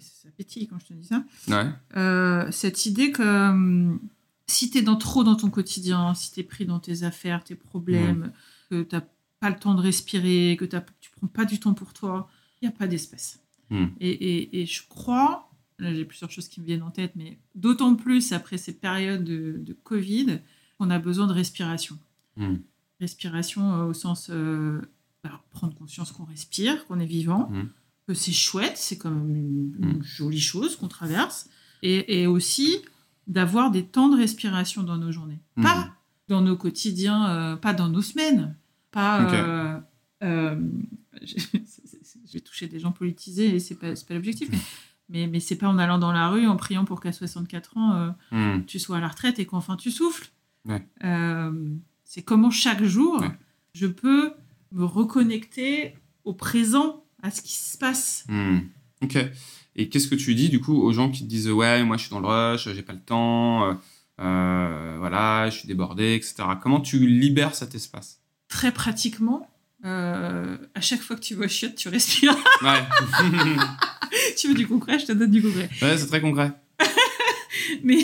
[0.00, 1.22] Ça pétille quand je te dis ça.
[1.48, 1.66] Ouais.
[1.96, 3.98] Euh, cette idée que hum,
[4.46, 7.42] si tu es dans, trop dans ton quotidien, si tu es pris dans tes affaires,
[7.44, 8.32] tes problèmes,
[8.70, 9.02] que tu n'as
[9.40, 12.28] pas le temps de respirer, que tu prends pas du temps pour toi,
[12.60, 13.40] il n'y a pas d'espace.
[13.70, 13.86] Hmm.
[14.00, 17.94] Et, et, je crois, là j'ai plusieurs choses qui me viennent en tête, mais d'autant
[17.96, 20.38] plus après ces périodes de, de Covid,
[20.78, 21.98] qu'on a besoin de respiration.
[22.36, 22.56] Hmm.
[23.00, 24.80] Respiration euh, au sens euh,
[25.24, 27.68] bah, prendre conscience qu'on respire, qu'on est vivant, Hmm.
[28.06, 31.48] que c'est chouette, c'est quand même une, une jolie chose qu'on traverse,
[31.82, 32.78] et, et aussi
[33.26, 35.40] d'avoir des temps de respiration dans nos journées.
[35.56, 35.62] Hmm.
[35.62, 35.92] Pas
[36.28, 38.56] dans nos quotidiens, euh, pas dans nos semaines,
[38.90, 39.20] pas...
[39.32, 39.78] Euh,
[40.22, 40.56] euh,
[42.32, 44.58] vais toucher des gens politisés et c'est pas, pas l'objectif, mais,
[45.08, 47.92] mais, mais c'est pas en allant dans la rue en priant pour qu'à 64 ans,
[47.94, 48.64] euh, Hmm.
[48.66, 50.30] tu sois à la retraite et qu'enfin tu souffles.
[50.64, 50.84] Ouais.
[51.04, 51.52] Euh,
[52.04, 53.30] c'est comment chaque jour, Ouais.
[53.74, 54.32] je peux
[54.72, 58.24] me reconnecter au présent, à ce qui se passe.
[58.28, 58.58] Hmm.
[59.02, 59.16] Ok.
[59.76, 62.02] Et qu'est-ce que tu dis du coup aux gens qui te disent ouais, moi je
[62.02, 63.74] suis dans le rush, j'ai pas le temps, euh,
[64.20, 66.34] euh, voilà, je suis débordé, etc.
[66.62, 68.20] Comment tu libères cet espace?
[68.48, 69.48] Très pratiquement,
[69.84, 72.34] euh, à chaque fois que tu vois chiotte, tu respires.
[72.62, 72.82] Ouais.
[74.38, 75.68] tu veux du concret, je te donne du concret.
[75.82, 76.52] ouais, c'est très concret.
[77.82, 77.98] Mais,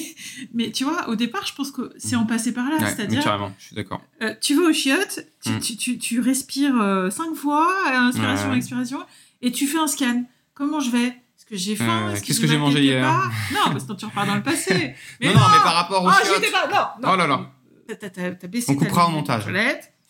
[0.53, 2.77] mais tu vois, au départ, je pense que c'est en passé par là.
[2.79, 4.03] Ouais, C'est-à-dire, carrément, je suis d'accord.
[4.23, 5.61] Euh, tu vas au chiottes, tu, Mm.
[5.61, 8.57] tu, tu, tu respires euh, cinq fois, inspiration, Ouais.
[8.57, 8.99] expiration,
[9.41, 10.25] et tu fais un scan.
[10.55, 11.15] Comment je vais?
[11.43, 13.05] Est-ce que j'ai faim qu'est-ce que j'ai mangé hier
[13.53, 14.95] Non, parce que tu repars dans le passé.
[15.21, 16.69] Mais non, non, mais par rapport au Ah, j'étais pas.
[17.03, 17.15] Non, non.
[17.15, 17.51] Oh là là.
[17.99, 19.47] T'as- baissé On coupera au lumière montage.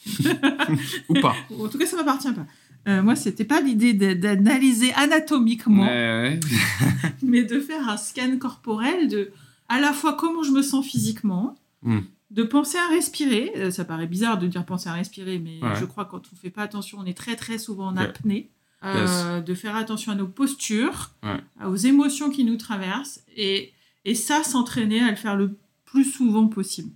[1.08, 1.34] Ou pas.
[1.58, 2.44] En tout cas, ça m'appartient pas.
[2.88, 6.40] Euh, moi, c'était pas l'idée d'analyser anatomiquement, Ouais, ouais.
[7.22, 9.32] mais de faire un scan corporel de
[9.68, 12.00] à la fois comment je me sens physiquement, Mm.
[12.30, 13.52] de penser à respirer.
[13.56, 15.74] Euh, ça paraît bizarre de dire penser à respirer, mais Ouais.
[15.80, 18.50] je crois que quand on fait pas attention, on est très très souvent en apnée.
[18.84, 21.40] Euh, De faire attention à nos postures, Ouais.
[21.66, 23.72] aux émotions qui nous traversent, et,
[24.04, 26.90] et ça, s'entraîner à le faire le plus souvent possible.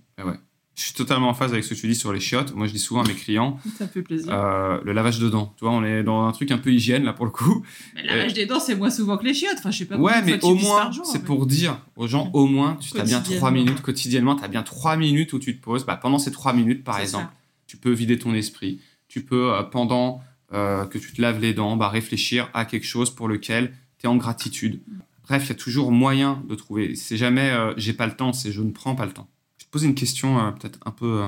[0.75, 2.53] Je suis totalement en phase avec ce que tu dis sur les chiottes.
[2.53, 4.31] Moi, je dis souvent à mes clients Ça fait plaisir.
[4.31, 5.51] euh, le lavage de dents.
[5.57, 7.65] Tu vois, on est dans un truc un peu hygiène là pour le coup.
[7.95, 9.55] mais le lavage des dents, c'est moins souvent que les chiottes.
[9.57, 12.75] Enfin, je sais pas Ouais, mais au moins, c'est pour dire aux gens, au moins,
[12.75, 15.83] tu as bien trois minutes quotidiennement, tu as bien trois minutes où tu te poses.
[15.83, 17.33] Bah, pendant ces trois minutes, par exemple, ça.
[17.65, 18.79] tu peux vider ton esprit.
[19.07, 20.21] Tu peux, euh, pendant
[20.53, 24.05] euh, que tu te laves les dents, bah, réfléchir à quelque chose pour lequel tu
[24.05, 24.81] es en gratitude.
[25.23, 26.95] Bref, il y a toujours moyen de trouver.
[26.95, 29.27] C'est jamais euh, j'ai pas le temps, c'est je ne prends pas le temps.
[29.57, 31.23] Je te poser une question euh, peut-être un peu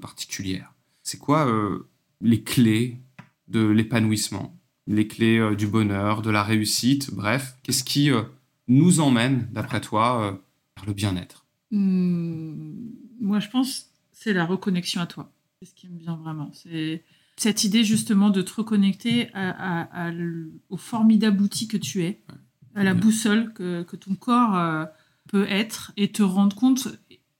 [0.00, 0.74] particulière.
[1.02, 1.50] C'est quoi
[2.20, 2.98] les clés
[3.48, 4.54] de l'épanouissement?
[4.86, 7.14] Les clés du bonheur, de la réussite?
[7.14, 8.10] Bref, qu'est-ce qui
[8.68, 10.38] nous emmène, d'après toi,
[10.76, 11.46] vers le bien-être?
[11.70, 12.90] Hmm,
[13.20, 15.32] moi, je pense c'est la reconnexion à toi.
[15.60, 16.50] C'est ce qui me vient vraiment.
[16.52, 17.02] C'est
[17.40, 22.02] cette idée justement de te reconnecter à, à- à l- au formidable outil que tu
[22.04, 22.20] es,
[22.74, 23.00] à la Bien.
[23.02, 24.84] boussole que, que ton corps euh,
[25.28, 26.88] peut être et te rendre compte,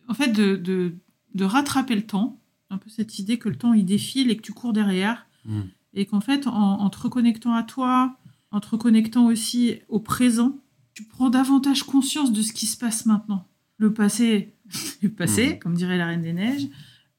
[0.08, 0.94] en fait, de, de,
[1.34, 2.40] de rattraper le temps.
[2.70, 5.60] Un peu cette idée que le temps il défile et que tu cours derrière Mm.
[5.94, 8.16] et qu'en fait, en, en te reconnectant à toi,
[8.50, 10.56] en te reconnectant aussi au présent,
[10.94, 13.46] tu prends davantage conscience de ce qui se passe maintenant.
[13.78, 14.54] Le passé,
[15.02, 15.58] est passé, Mhm.
[15.58, 16.68] comme dirait la Reine des Neiges.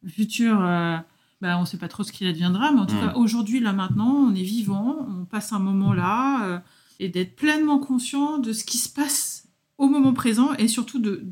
[0.03, 0.97] Le futur, euh,
[1.41, 3.01] bah, on ne sait pas trop ce qu'il adviendra, mais en tout Mhm.
[3.01, 6.59] cas, aujourd'hui, là, maintenant, on est vivant, on passe un moment là, euh,
[6.99, 11.23] et d'être pleinement conscient de ce qui se passe au moment présent, et surtout de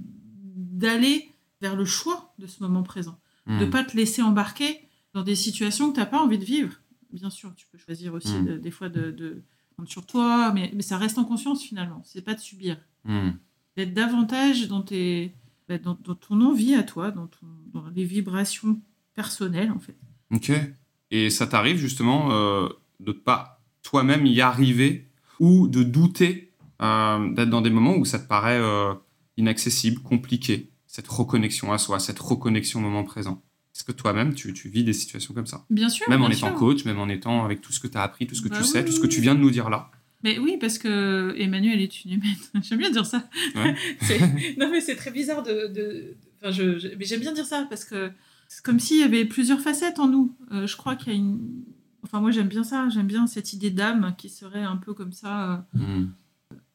[0.71, 1.29] d'aller
[1.61, 3.69] vers le choix de ce moment présent de Hmm.
[3.69, 4.79] pas te laisser embarquer
[5.13, 6.73] dans des situations que tu n'as pas envie de vivre.
[7.11, 8.45] Bien sûr, tu peux choisir aussi Mm.
[8.45, 9.41] de- des fois de, de
[9.73, 12.01] prendre sur toi, mais, mais ça reste en conscience finalement.
[12.05, 12.77] C'est pas de subir.
[13.05, 13.31] Hmm.
[13.75, 15.33] D'être davantage dans, tes,
[15.67, 18.79] bah, dans, dans ton envie à toi, dans, ton- dans les vibrations
[19.23, 19.95] personnelles en fait.
[20.31, 20.51] Ok.
[21.11, 22.69] Et ça t'arrive justement euh,
[23.01, 25.07] de pas toi-même y arriver
[25.39, 26.51] ou de douter
[26.81, 28.93] euh, d'être dans des moments où ça te paraît euh,
[29.35, 33.41] inaccessible, compliqué, cette reconnexion à soi, cette reconnexion au moment présent?
[33.75, 35.65] Est-ce que toi-même, tu, tu vis des situations comme ça?
[35.69, 36.05] Bien sûr.
[36.09, 38.35] Même en étant coach, même en étant avec tout ce que tu as appris, tout
[38.35, 39.91] ce que Bah tu sais, tout ce que tu viens de nous dire là.
[40.23, 42.35] Mais oui, parce que Emmanuel est une humaine.
[42.61, 43.19] J'aime bien dire ça.
[43.55, 43.75] Ouais.
[44.59, 45.67] Non, mais c'est très bizarre de.
[45.67, 48.11] de- Enfin, je, je- Mais j'aime bien dire ça parce que
[48.49, 50.35] c'est comme s'il y avait plusieurs facettes en nous.
[50.51, 51.63] Euh, je crois qu'il y a une.
[52.03, 52.89] Enfin, moi, j'aime bien ça.
[52.89, 56.07] J'aime bien cette idée d'âme qui serait un peu comme ça, euh, Hmm.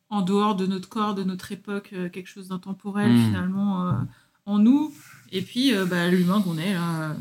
[0.08, 3.26] en dehors de notre corps, de notre époque, euh, quelque chose d'intemporel Mm.
[3.26, 3.98] finalement
[4.46, 4.92] en nous.
[5.32, 7.16] Et puis, bah, l'humain qu'on est là,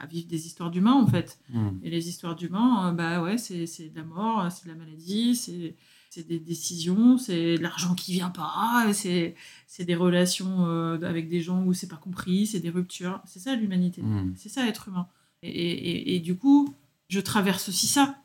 [0.00, 1.38] à vivre des histoires d'humains en fait.
[1.52, 1.70] Hmm.
[1.82, 5.36] Et les histoires d'humains, bah ouais, c'est c'est de la mort, c'est de la maladie,
[5.36, 5.76] c'est
[6.14, 9.34] c'est des décisions, c'est de l'argent qui vient pas, c'est
[9.66, 13.20] c'est des relations euh, avec des gens où c'est pas compris, c'est des ruptures.
[13.24, 14.34] C'est ça l'humanité, Hmm.
[14.36, 15.06] c'est ça être humain.
[15.42, 16.74] Et, et- et du coup,
[17.08, 18.16] je traverse aussi ça.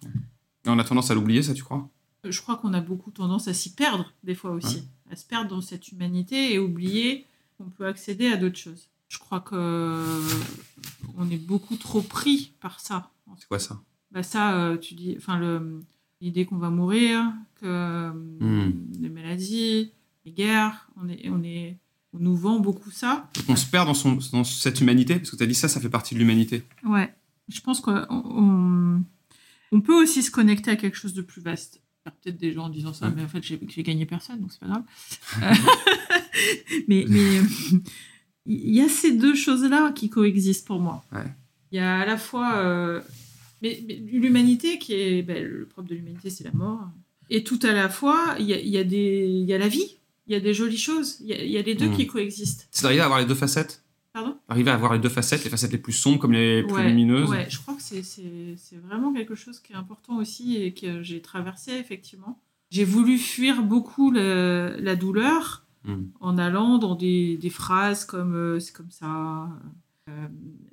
[0.65, 1.89] Et on a tendance à l'oublier, ça, tu crois?
[2.25, 5.49] Je crois qu'on a beaucoup tendance à s'y perdre des fois aussi, à se perdre
[5.49, 7.25] dans cette humanité et oublier
[7.57, 8.89] qu'on peut accéder à d'autres choses.
[9.07, 10.19] Je crois que
[11.17, 13.09] on est beaucoup trop pris par ça.
[13.37, 13.79] C'est quoi ça?
[14.11, 15.81] Bah ça, euh, tu dis, enfin le
[16.21, 17.23] l'idée qu'on va mourir,
[17.61, 18.71] que Hmm.
[18.99, 19.91] les maladies,
[20.25, 21.77] les guerres, on est, on est,
[22.13, 23.29] on nous vend beaucoup ça.
[23.47, 25.79] On se perd dans, son, dans cette humanité Parce que tu as dit ça, ça
[25.79, 26.63] fait partie de l'humanité.
[26.83, 27.13] Ouais.
[27.49, 29.03] Je pense qu'on on,
[29.71, 31.81] on peut aussi se connecter à quelque chose de plus vaste.
[32.23, 34.67] Peut-être des gens en disant ça, mais en fait, j'ai gagné personne, donc c'est pas
[34.67, 34.83] grave.
[35.43, 35.53] Euh,
[36.87, 37.41] mais mais
[38.45, 41.03] il y a ces deux choses-là qui coexistent pour moi.
[41.11, 41.25] Ouais.
[41.71, 43.01] Il y a à la fois euh,
[43.61, 46.87] mais, mais l'humanité qui est ben, le propre de l'humanité, c'est la mort.
[47.29, 49.57] Et tout à la fois, il y a, il y a des, il y a
[49.57, 49.97] la vie,
[50.27, 51.95] il y a des jolies choses, il y a, il y a les deux Mm.
[51.97, 52.67] qui coexistent.
[52.71, 53.83] C'est d'arriver à avoir les deux facettes
[54.13, 54.35] Pardon?
[54.47, 56.87] Arriver à avoir les deux facettes, les facettes les plus sombres comme les plus ouais,
[56.87, 57.29] lumineuses.
[57.29, 58.01] Ouais, je crois que c'est-
[58.83, 62.39] vraiment quelque chose qui est important aussi et que j'ai traversé effectivement.
[62.71, 66.07] J'ai voulu fuir beaucoup la douleur Hmm.
[66.19, 69.05] en allant dans des, des phrases comme euh, c'est comme ça,
[69.43, 69.47] euh,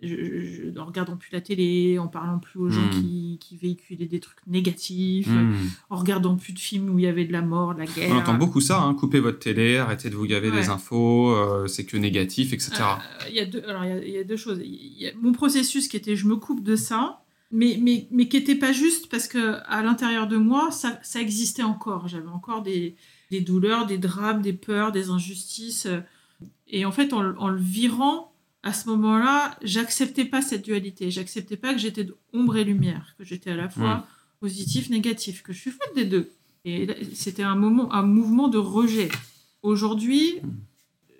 [0.02, 2.90] je, je- je- en regardant plus la télé, en parlant plus aux gens Mm.
[2.90, 5.54] qui, qui véhiculaient des trucs négatifs, Hmm.
[5.90, 8.10] en regardant plus de films où il y avait de la mort, de la guerre.
[8.12, 10.60] On entend beaucoup ça, hein, couper votre télé, arrêtez de vous gaver Ouais.
[10.60, 12.72] des infos, euh, c'est que négatif, etc.
[12.80, 14.60] Euh, Il y, a deux- alors, il y a- il y a deux choses.
[14.62, 18.28] Il y a mon processus qui était je me coupe de ça, mais, mais, mais
[18.28, 22.08] qui n'était pas juste parce que à l'intérieur de moi, ça, ça existait encore.
[22.08, 22.94] J'avais encore des,
[23.30, 25.88] des douleurs, des drames, des peurs, des injustices.
[26.68, 28.32] Et en fait, en le virant,
[28.64, 31.10] à ce moment-là, j'acceptais pas cette dualité.
[31.10, 34.06] J'acceptais pas que j'étais ombre et lumière, que j'étais à la fois
[34.40, 36.32] positif, négatif, que je suis faite des deux.
[36.64, 39.10] Et c'était un moment, un mouvement de rejet.
[39.62, 40.40] Aujourd'hui,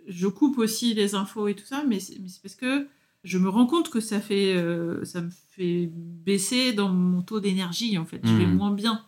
[0.08, 2.86] je coupe aussi les infos et tout ça, mais c'est parce que
[3.24, 7.40] je me rends compte que ça fait, euh, ça me fait baisser dans mon taux
[7.40, 8.20] d'énergie en fait.
[8.24, 8.56] Je vais Mhm.
[8.56, 9.02] moins bien,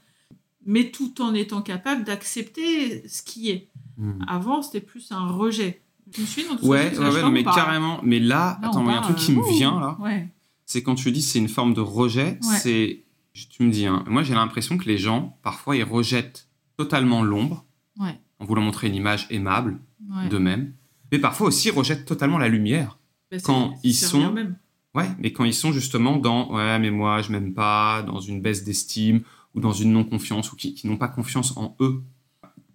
[0.65, 3.69] mais tout en étant capable d'accepter ce qui est.
[3.99, 4.19] Hmm.
[4.29, 5.83] Avant, c'était plus un rejet.
[6.13, 8.01] Tu me suis dans tout Ouais, ouais, mais carrément.
[8.03, 9.97] Mais là, Là, on attends, il y a un truc qui me vient là.
[10.01, 10.29] Ouais.
[10.65, 12.59] C'est quand tu dis c'est une forme de rejet, Ouais.
[12.59, 13.03] c'est.
[13.51, 16.49] Tu me dis, hein, moi j'ai l'impression que les gens, parfois, ils rejettent
[16.79, 17.65] totalement l'ombre
[17.99, 18.19] Ouais.
[18.39, 19.79] en voulant montrer une image aimable
[20.31, 20.73] d'eux-mêmes.
[21.13, 22.99] Mais parfois aussi, ils rejettent totalement la lumière.
[23.31, 24.35] Bah, quand ils sont-.
[24.95, 28.41] Ouais, mais quand ils sont justement dans ouais, mais moi je m'aime pas, dans une
[28.41, 29.21] baisse d'estime
[29.55, 32.03] ou dans une non-confiance ou qui, qui n'ont pas confiance en eux.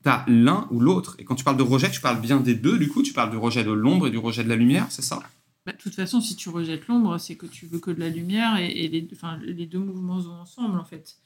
[0.03, 1.15] T'as l'un ou l'autre.
[1.19, 3.29] Et quand tu parles de rejet, tu parles bien des deux, du coup, tu parles
[3.29, 5.21] du rejet de l'ombre et du rejet de la lumière, c'est ça?
[5.65, 8.09] Bah, de toute façon, si tu rejettes l'ombre, c'est que tu veux que de la
[8.09, 11.17] lumière et, et les, enfin, les deux mouvements vont ensemble en fait.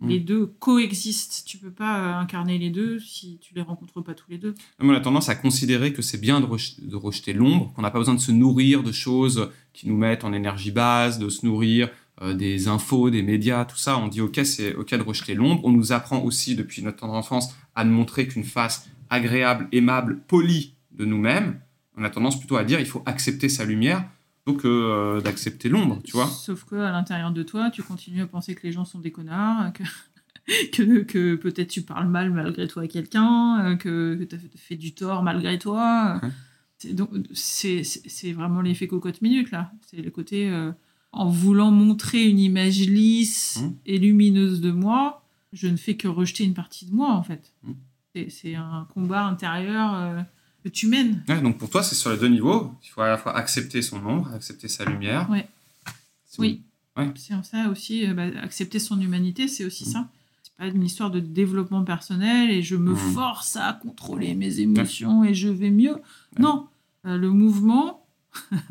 [0.00, 0.08] Mm.
[0.08, 1.44] Les deux coexistent.
[1.46, 4.54] Tu peux pas euh, incarner les deux si tu les rencontres pas tous les deux.
[4.80, 7.90] On a tendance à considérer que c'est bien de, reje- de rejeter l'ombre, qu'on n'a
[7.90, 11.44] pas besoin de se nourrir de choses qui nous mettent en énergie basse, de se
[11.44, 11.90] nourrir
[12.32, 13.98] des infos, des médias, tout ça.
[13.98, 15.60] On dit ok, c'est ok de rejeter l'ombre.
[15.64, 20.20] On nous apprend aussi depuis notre tendre enfance à ne montrer qu'une face agréable, aimable,
[20.26, 21.60] polie de nous-mêmes.
[21.96, 24.04] On a tendance plutôt à dire il faut accepter sa lumière
[24.44, 26.26] plutôt que euh, d'accepter l'ombre, tu vois.
[26.26, 29.10] Sauf que à l'intérieur de toi, tu continues à penser que les gens sont des
[29.10, 29.82] connards, que,
[30.72, 34.76] que, que peut-être tu parles mal malgré toi à quelqu'un, euh, que, tu as fait
[34.76, 36.20] du tort malgré toi.
[36.22, 36.92] Ouais.
[36.92, 37.82] Donc c'est
[38.32, 39.72] vraiment l'effet cocotte minute là.
[39.86, 40.72] C'est le côté euh,
[41.16, 43.74] en voulant montrer une image lisse Mhm.
[43.86, 47.52] et lumineuse de moi, je ne fais que rejeter une partie de moi en fait.
[47.62, 47.74] Mhm.
[48.30, 50.20] C'est- un combat intérieur euh,
[50.62, 51.24] que tu mènes.
[51.28, 52.72] Ouais, donc pour toi, c'est sur les deux niveaux.
[52.84, 55.28] Il faut à la fois accepter son ombre, accepter sa lumière.
[55.30, 55.48] Ouais.
[56.38, 56.60] Oui.
[56.96, 57.10] Ouais.
[57.16, 59.92] C'est ça aussi, euh, bah, accepter son humanité, c'est aussi Mm.
[59.92, 60.08] ça.
[60.44, 65.24] C'est pas une histoire de développement personnel et je me force à contrôler mes émotions
[65.24, 65.96] et je vais mieux.
[66.38, 66.66] Non,
[67.06, 68.06] Euh, le mouvement,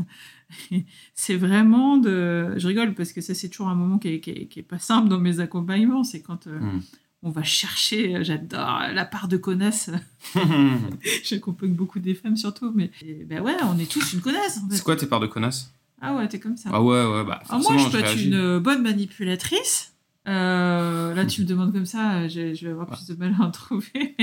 [1.15, 2.53] c'est vraiment de.
[2.57, 4.63] Je rigole parce que ça, c'est toujours un moment qui est, qui est- qui est
[4.63, 6.03] pas simple dans mes accompagnements.
[6.03, 6.81] C'est quand euh, Mm.
[7.23, 9.89] on va chercher, euh, j'adore la part de connasse.
[11.23, 14.57] J'accompagne beaucoup des femmes surtout, mais et ben ouais, on est tous une connasse.
[14.63, 14.75] en fait.
[14.77, 15.71] c'est quoi tes parts de connasse?
[16.01, 16.69] Ah ouais, t'es comme ça.
[16.73, 19.93] Ah ouais, ouais, bah forcément, moi, je peux être une bonne manipulatrice.
[20.27, 23.43] Euh, là, tu me demandes comme ça, je, je vais avoir plus de mal à
[23.45, 24.15] en trouver.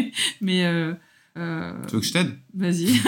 [0.43, 0.93] Mais euh,
[1.87, 2.39] Tu veux que je t'aide?
[2.55, 3.01] vas-y.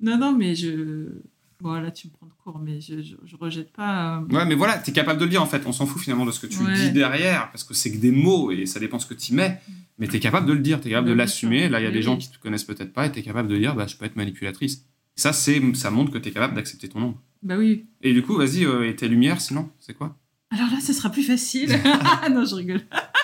[0.00, 1.06] Non, non, mais je.
[1.60, 4.18] Bon, là, tu me prends de court, mais je, je, je rejette pas.
[4.18, 5.66] euh, Ouais, mais voilà, t'es capable de le dire en fait.
[5.66, 6.72] On s'en fout finalement de ce que tu Ouais.
[6.74, 9.60] dis derrière, parce que c'est que des mots et ça dépend ce que tu mets.
[9.98, 11.68] Mais t'es capable de le dire, t'es capable Ouais, de l'assumer.
[11.68, 13.58] Là, il y a des gens qui te connaissent peut-être pas et t'es capable de
[13.58, 14.84] dire, bah, je peux être manipulatrice.
[15.16, 17.16] Ça, c'est, ça montre que t'es capable d'accepter ton nom.
[17.42, 17.86] Bah oui.
[18.02, 20.16] Et du coup, vas-y, euh, et tes lumières, sinon, c'est quoi?
[20.52, 21.70] Alors là, ce sera plus facile.
[22.30, 22.82] non, je rigole.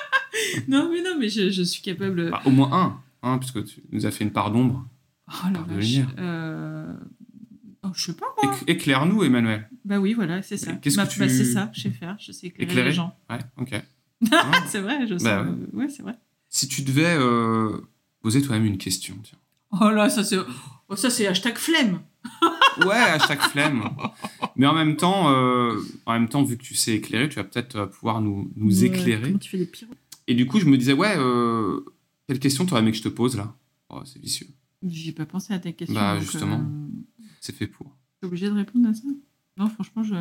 [0.68, 2.30] non, mais non, mais je, je suis capable.
[2.32, 4.84] Bah, Au moins un, hein, puisque tu nous as fait une part d'ombre.
[5.28, 5.96] Oh la vache.
[6.18, 6.92] Euh...
[7.82, 8.54] Oh, je sais pas, moi.
[8.54, 9.68] Éc- Éclaire-nous, Emmanuel.
[9.84, 10.72] Bah oui, voilà, c'est ça.
[10.74, 12.94] Qu'est-ce Bah, que tu- bah, c'est ça, je sais faire, je sais éclairer Éclairer les
[12.94, 13.14] gens.
[13.30, 13.82] Ouais, ok.
[14.66, 15.24] c'est vrai, je sais.
[15.24, 16.14] Bah ouais, c'est vrai.
[16.48, 17.76] Si tu devais euh,
[18.22, 19.38] poser toi-même une question, tiens.
[19.80, 20.38] Oh là, ça c'est,
[20.88, 22.00] oh, ça c'est hashtag flemme.
[22.86, 23.90] ouais, hashtag flemme.
[24.56, 27.44] Mais en même temps, euh, en même temps, vu que tu sais éclairer, tu vas
[27.44, 29.22] peut-être pouvoir nous, nous éclairer.
[29.28, 29.92] Comment tu fais des pyros
[30.26, 31.80] Et du coup, je me disais, ouais, euh,
[32.28, 33.54] quelle question tu aurais aimé que je te pose là?
[33.90, 34.46] Oh, C'est vicieux.
[34.86, 35.94] J'ai pas pensé à ta question.
[35.94, 36.58] Bah, donc, justement.
[36.60, 36.88] euh,
[37.40, 37.96] C'est fait pour.
[38.20, 39.02] T'es obligé de répondre à ça
[39.56, 40.14] Non, franchement, je.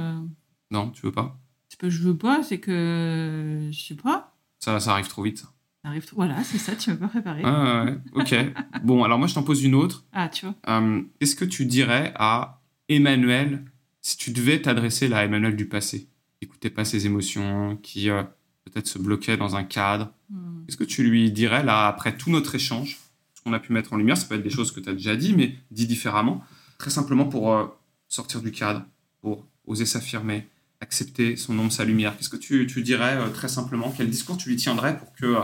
[0.71, 1.39] Non, tu veux pas?
[1.69, 3.69] C'est pas que je veux pas, c'est que.
[3.71, 4.35] Je sais pas.
[4.59, 5.39] ça, ça arrive trop vite.
[5.39, 5.51] Ça.
[5.83, 6.05] Ça arrive.
[6.13, 7.43] Voilà, c'est ça, tu m'as pas préparé.
[7.43, 7.49] Ouais,
[7.91, 8.35] ouais, ok.
[8.83, 10.05] bon, alors moi, je t'en pose une autre.
[10.13, 10.55] Ah, tu vois.
[10.69, 13.65] Euh, Qu'est-ce que tu dirais à Emmanuel
[14.01, 16.07] si tu devais t'adresser à Emmanuel du passé qui
[16.47, 18.23] n'écoutait pas ses émotions, qui euh,
[18.65, 20.63] peut-être se bloquait dans un cadre Hmm.
[20.65, 22.97] Qu'est-ce que tu lui dirais là après tout notre échange
[23.43, 25.15] qu'on a pu mettre en lumière, ça peut être des choses que tu as déjà
[25.15, 26.43] dit, mais dit différemment.
[26.77, 27.65] Très simplement pour euh,
[28.07, 28.85] sortir du cadre,
[29.21, 30.47] pour oser s'affirmer,
[30.81, 32.17] accepter son ombre, sa lumière.
[32.17, 33.93] Qu'est-ce que tu, tu dirais euh, très simplement?
[33.95, 35.41] Quel discours tu lui tiendrais pour que euh,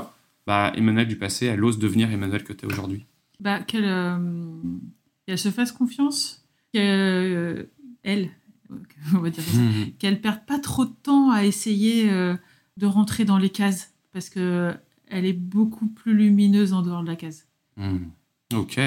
[0.48, 3.06] bah, Emmanuel du passé, elle ose devenir Emmanuel que tu es aujourd'hui?
[3.40, 6.46] Bah, qu'elle se fasse confiance.
[6.74, 7.70] Qu'elle.
[8.04, 8.30] elle,
[9.14, 9.60] on va dire ça.
[9.98, 13.94] Qu'elle perde pas trop de temps à essayer de rentrer dans les cases.
[14.12, 14.74] Parce que
[15.10, 17.49] elle est beaucoup plus lumineuse en dehors de la case.
[17.80, 18.10] Hmm.
[18.54, 18.80] Ok.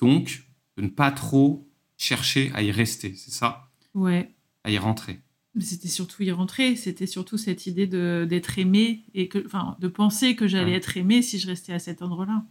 [0.00, 0.42] Donc,
[0.76, 1.66] de ne pas trop
[1.96, 3.68] chercher à y rester, c'est ça?
[3.94, 4.30] Ouais.
[4.62, 5.20] À y rentrer.
[5.58, 10.36] C'était surtout y rentrer, c'était surtout cette idée d'être aimé et que, enfin, de penser
[10.36, 10.76] que j'allais Ouais.
[10.76, 12.44] être aimé si je restais à cet endroit-là.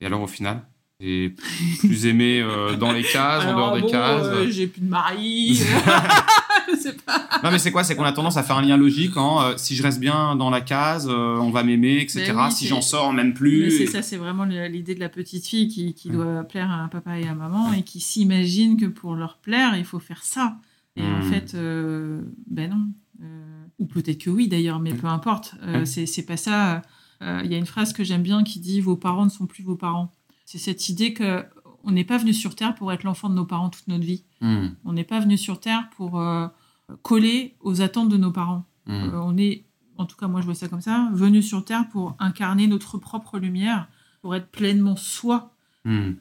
[0.00, 0.66] Et alors, au final
[0.98, 1.34] T'es
[1.80, 4.26] plus aimé euh, dans les cases, en dehors des bon, cases?
[4.26, 5.60] euh, j'ai plus de mari.
[6.86, 7.28] je sais pas.
[7.42, 7.84] Non, mais c'est quoi?
[7.84, 10.36] C'est qu'on a tendance à faire un lien logique en euh, si je reste bien
[10.36, 12.32] dans la case, euh, on va m'aimer, etc.
[12.34, 13.70] Ben oui, si j'en sors, même plus.
[13.70, 16.14] c'est Et- ça, c'est vraiment l'idée de la petite fille qui, qui Ouais.
[16.16, 19.76] doit plaire à un papa et à maman et qui s'imagine que pour leur plaire,
[19.76, 20.56] il faut faire ça.
[20.96, 21.22] Et en Hmm.
[21.22, 22.86] fait, euh, ben non.
[23.78, 24.96] Ou peut-être que oui d'ailleurs, mais Ouais.
[24.98, 25.54] peu importe.
[25.84, 26.82] C'est pas ça.
[27.20, 29.62] Il y a une phrase que j'aime bien qui dit Vos parents ne sont plus
[29.62, 30.10] vos parents.
[30.44, 31.44] C'est cette idée que
[31.84, 34.24] on n'est pas venu sur Terre pour être l'enfant de nos parents toute notre vie.
[34.42, 36.46] On n'est pas venu sur Terre pour euh,
[37.02, 38.64] coller aux attentes de nos parents.
[38.86, 38.92] hmm.
[38.92, 39.64] Euh, on est,
[39.96, 42.98] en tout cas moi je vois ça comme ça, venu sur Terre pour incarner notre
[42.98, 43.88] propre lumière,
[44.22, 45.52] pour être pleinement soi.
[45.84, 46.12] Hmm.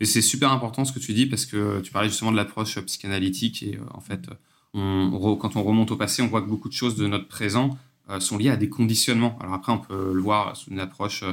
[0.00, 2.78] Et c'est super important ce que tu dis parce que tu parlais justement de l'approche
[2.80, 4.28] psychanalytique et euh, en fait,
[4.74, 7.76] on, quand on remonte au passé, on voit que beaucoup de choses de notre présent
[8.08, 9.38] euh, sont liées à des conditionnements.
[9.40, 11.24] Alors après, on peut le voir sous une approche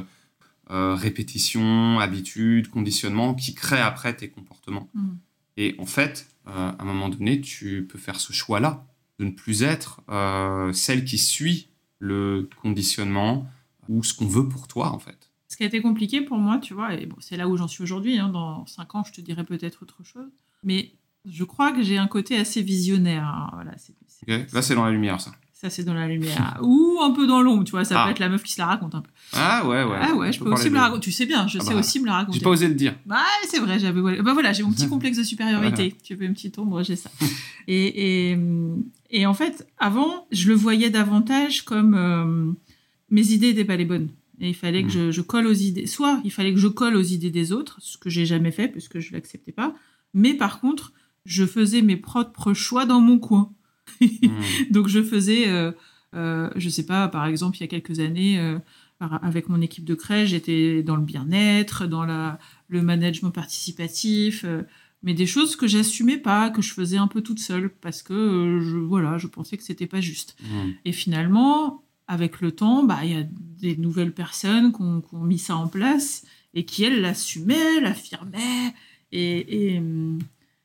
[0.70, 4.90] répétition, habitude, conditionnement qui crée après tes comportements.
[4.92, 5.08] Mm.
[5.56, 8.86] Et en fait, à un moment donné, tu peux faire ce choix-là
[9.18, 11.68] de ne plus être euh, celle qui suit
[11.98, 13.46] le conditionnement
[13.88, 15.30] ou ce qu'on veut pour toi en fait.
[15.48, 17.68] Ce qui a été compliqué pour moi, tu vois, et bon, c'est là où j'en
[17.68, 20.30] suis aujourd'hui, hein, dans cinq ans je te dirai peut-être autre chose,
[20.62, 20.92] mais
[21.24, 23.24] je crois que j'ai un côté assez visionnaire.
[23.24, 23.72] hein, voilà,
[24.52, 25.32] Là, c'est dans la lumière, ça.
[25.60, 26.56] Ça c'est dans la lumière.
[26.62, 28.04] Ou un peu dans l'ombre, tu vois, ça Ah.
[28.04, 29.10] peut être la meuf qui se la raconte un peu.
[29.32, 29.98] Ah ouais, ouais.
[30.00, 31.00] ah ouais, je peux aussi me la raconter.
[31.00, 32.38] Tu sais bien, je Ah sais bah, aussi me la raconter.
[32.38, 32.94] J'ai pas osé le dire.
[33.06, 34.00] Bah, c'est vrai, j'avais.
[34.22, 35.96] Bah voilà, j'ai mon petit complexe de supériorité.
[36.04, 37.10] Tu veux une petite ombre, j'ai ça.
[37.66, 38.38] Et, et,
[39.10, 42.52] et en fait, avant, je le voyais davantage comme euh,
[43.10, 44.10] mes idées n'étaient pas les bonnes.
[44.40, 45.88] Et il fallait que je, je colle aux idées.
[45.88, 48.68] Soit il fallait que je colle aux idées des autres, ce que j'ai jamais fait
[48.68, 49.74] puisque je l'acceptais pas.
[50.14, 50.92] Mais par contre,
[51.26, 53.50] je faisais mes propres choix dans mon coin.
[54.70, 55.72] Donc je faisais, euh,
[56.14, 58.58] euh, je sais pas, par exemple, il y a quelques années, euh,
[59.00, 64.44] avec mon équipe de crèche, j'étais dans le bien-être, dans la, le management participatif,
[65.04, 68.58] mais des choses que j'assumais pas, que je faisais un peu toute seule, parce que
[68.60, 70.36] je, voilà, je pensais que c'était pas juste.
[70.42, 70.70] Hmm.
[70.84, 73.24] Et finalement, avec le temps, bah, il y a
[73.60, 76.24] des nouvelles personnes qui ont, qui ont mis ça en place
[76.54, 78.74] et qui, elles, l'assumaient, l'affirmaient.
[79.12, 80.18] Et, et, hum,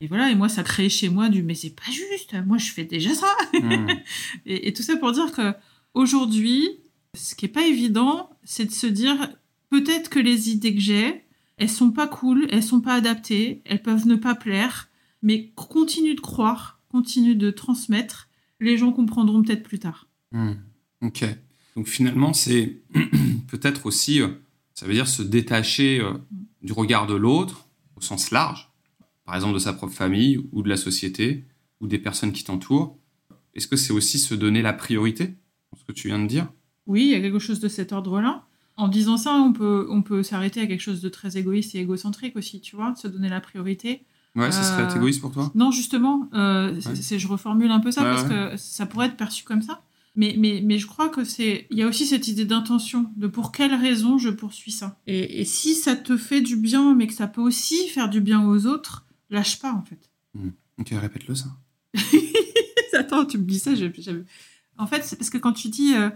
[0.03, 2.71] et voilà, et moi, ça créait chez moi du mais c'est pas juste, moi, je
[2.71, 3.33] fais déjà ça.
[3.53, 3.87] Hmm.
[4.45, 5.53] Et, et tout ça pour dire que
[5.93, 6.67] aujourd'hui,
[7.15, 9.29] ce qui est pas évident, c'est de se dire
[9.69, 11.23] peut-être que les idées que j'ai,
[11.55, 14.89] elles sont pas cool, elles sont pas adaptées, elles peuvent ne pas plaire,
[15.21, 18.27] mais continue de croire, continue de transmettre,
[18.59, 20.09] les gens comprendront peut-être plus tard.
[20.33, 20.55] Hmm.
[21.01, 21.23] Ok.
[21.77, 22.81] Donc finalement, c'est
[23.47, 24.27] peut-être aussi, euh,
[24.73, 26.11] ça veut dire se détacher euh,
[26.61, 28.72] du regard de l'autre au sens large,
[29.25, 31.45] par exemple de sa propre famille ou de la société
[31.79, 32.97] ou des personnes qui t'entourent.
[33.55, 35.35] Est-ce que c'est aussi se donner la priorité,
[35.77, 36.51] ce que tu viens de dire?
[36.87, 38.45] Oui, il y a quelque chose de cet ordre-là.
[38.75, 41.79] En disant ça, on peut, on peut s'arrêter à quelque chose de très égoïste et
[41.79, 44.03] égocentrique aussi, tu vois, de se donner la priorité.
[44.35, 45.51] Ouais, ça serait Euh, égoïste pour toi?
[45.53, 46.95] Non, justement, euh, c'est- Ouais.
[46.95, 49.83] c'est- je reformule un peu ça Ouais, parce que ça pourrait être perçu comme ça.
[50.15, 51.67] Mais, mais, mais je crois que c'est.
[51.71, 54.99] Il y a aussi cette idée d'intention, de pour quelle raison je poursuis ça.
[55.07, 58.21] Et, et si ça te fait du bien, mais que ça peut aussi faire du
[58.21, 60.09] bien aux autres, lâche pas en fait.
[60.79, 61.49] Ok, répète-le ça.
[62.97, 64.23] Attends, tu me dis ça, j'ai- j'avais-
[64.77, 66.09] En fait, c'est parce que quand tu dis euh,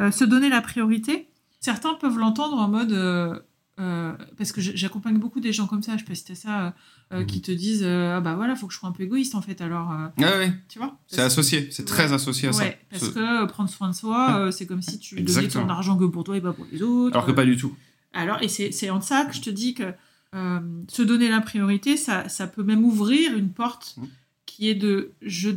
[0.00, 1.28] euh, se donner la priorité,
[1.60, 5.98] certains peuvent l'entendre en mode euh, parce que j'accompagne beaucoup des gens comme ça, je
[5.98, 6.74] sais pas si ça,
[7.12, 7.26] euh, Mhm.
[7.26, 9.60] qui te disent ah bah voilà, faut que je sois un peu égoïste en fait.
[9.60, 10.52] Alors, Ouais, ouais.
[10.68, 12.62] tu vois C'est associé, c'est très associé à ça.
[12.64, 15.64] Ouais, parce Ce- que prendre soin de soi, euh, c'est comme si tu donnais Exactement.
[15.64, 17.16] ton argent que pour toi et pas pour les autres.
[17.16, 17.74] Alors que pas du tout.
[18.12, 19.92] Alors, et c'est en ça que je te dis que
[20.34, 24.08] euh, se donner la priorité, ça, ça peut même ouvrir une porte Mhm.
[24.46, 25.50] qui est de je,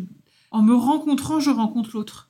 [0.52, 2.30] en me rencontrant, je rencontre l'autre.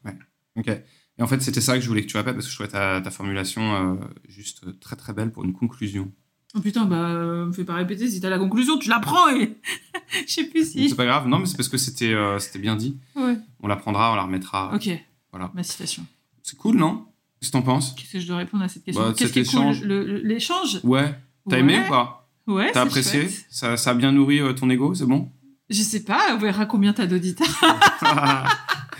[0.55, 0.67] Ok.
[0.67, 2.69] Et en fait, c'était ça que je voulais que tu répètes parce que je trouvais
[2.69, 3.95] ta, ta formulation euh,
[4.29, 6.11] juste très très belle pour une conclusion.
[6.55, 9.27] Oh putain, bah, euh, me fais pas répéter, si t'as la conclusion, tu la prends
[9.29, 9.57] et.
[10.27, 10.89] Je sais plus si.
[10.89, 12.97] C'est pas grave, non, mais c'est parce que c'était euh, c'était bien dit.
[13.15, 13.37] Ouais.
[13.61, 14.73] On la prendra, on la remettra.
[14.73, 14.89] Ok.
[15.31, 15.51] Voilà.
[15.53, 16.05] Ma citation.
[16.43, 17.05] C'est cool, non?
[17.39, 17.93] Qu'est-ce que t'en penses?
[17.93, 19.03] Qu'est-ce que je dois répondre à cette question?
[19.03, 19.87] Bah, Qu'est-ce qui est cool
[20.23, 20.79] L'échange?
[20.83, 21.13] Ouais.
[21.49, 21.59] T'as Ouais.
[21.61, 22.26] aimé ou pas?
[22.47, 22.71] Ouais.
[22.71, 25.29] T'as apprécié ça, ça a bien nourri euh, ton ego, c'est bon?
[25.69, 27.47] Je sais pas, on verra combien t'as d'auditeurs.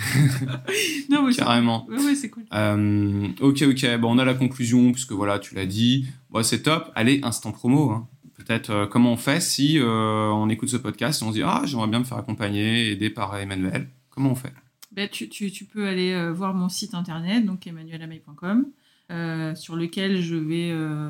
[1.09, 1.85] non, mais Carrément.
[1.87, 2.43] Ouais, ouais, c'est cool.
[2.53, 3.97] Euh, ok, ok.
[3.99, 6.05] Bon, on a la conclusion, puisque voilà, tu l'as dit.
[6.29, 6.91] Bon, c'est top.
[6.95, 7.91] Allez, instant promo.
[7.91, 8.07] hein.
[8.35, 11.61] Peut-être euh, comment on fait si on écoute ce podcast et on se dit Ah,
[11.65, 13.89] j'aimerais bien me faire accompagner, aider par Emmanuel.
[14.09, 14.53] Comment on fait?
[14.91, 18.65] Ben, tu, tu- tu peux aller voir mon site internet, donc emmanuelameil.com,
[19.11, 21.09] euh, sur lequel je vais euh,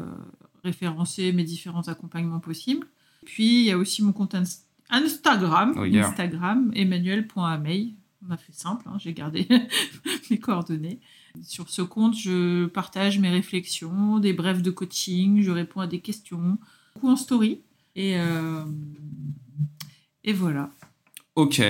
[0.63, 2.87] référencer mes différents accompagnements possibles.
[3.25, 6.07] Puis il y a aussi mon compte ins- Instagram, Oh, yeah.
[6.07, 7.95] Instagram, emmanuel.ameil.
[8.27, 9.47] On a fait simple, hein, j'ai gardé
[10.31, 10.99] mes coordonnées.
[11.43, 15.99] Sur ce compte, je partage mes réflexions, des brefs de coaching, je réponds à des
[15.99, 16.57] questions,
[16.95, 17.61] beaucoup en story.
[17.95, 18.65] Et, euh,
[20.23, 20.71] et voilà.
[21.35, 21.61] Ok.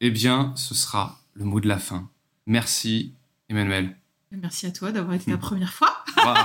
[0.00, 2.10] Eh bien, ce sera le mot de la fin.
[2.46, 3.12] Merci,
[3.48, 3.96] Emmanuel.
[4.32, 6.04] Merci à toi d'avoir été la première fois.
[6.16, 6.36] Waouh,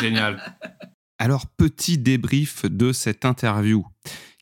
[0.00, 0.56] génial.
[1.22, 3.86] Alors, petit débrief de cette interview.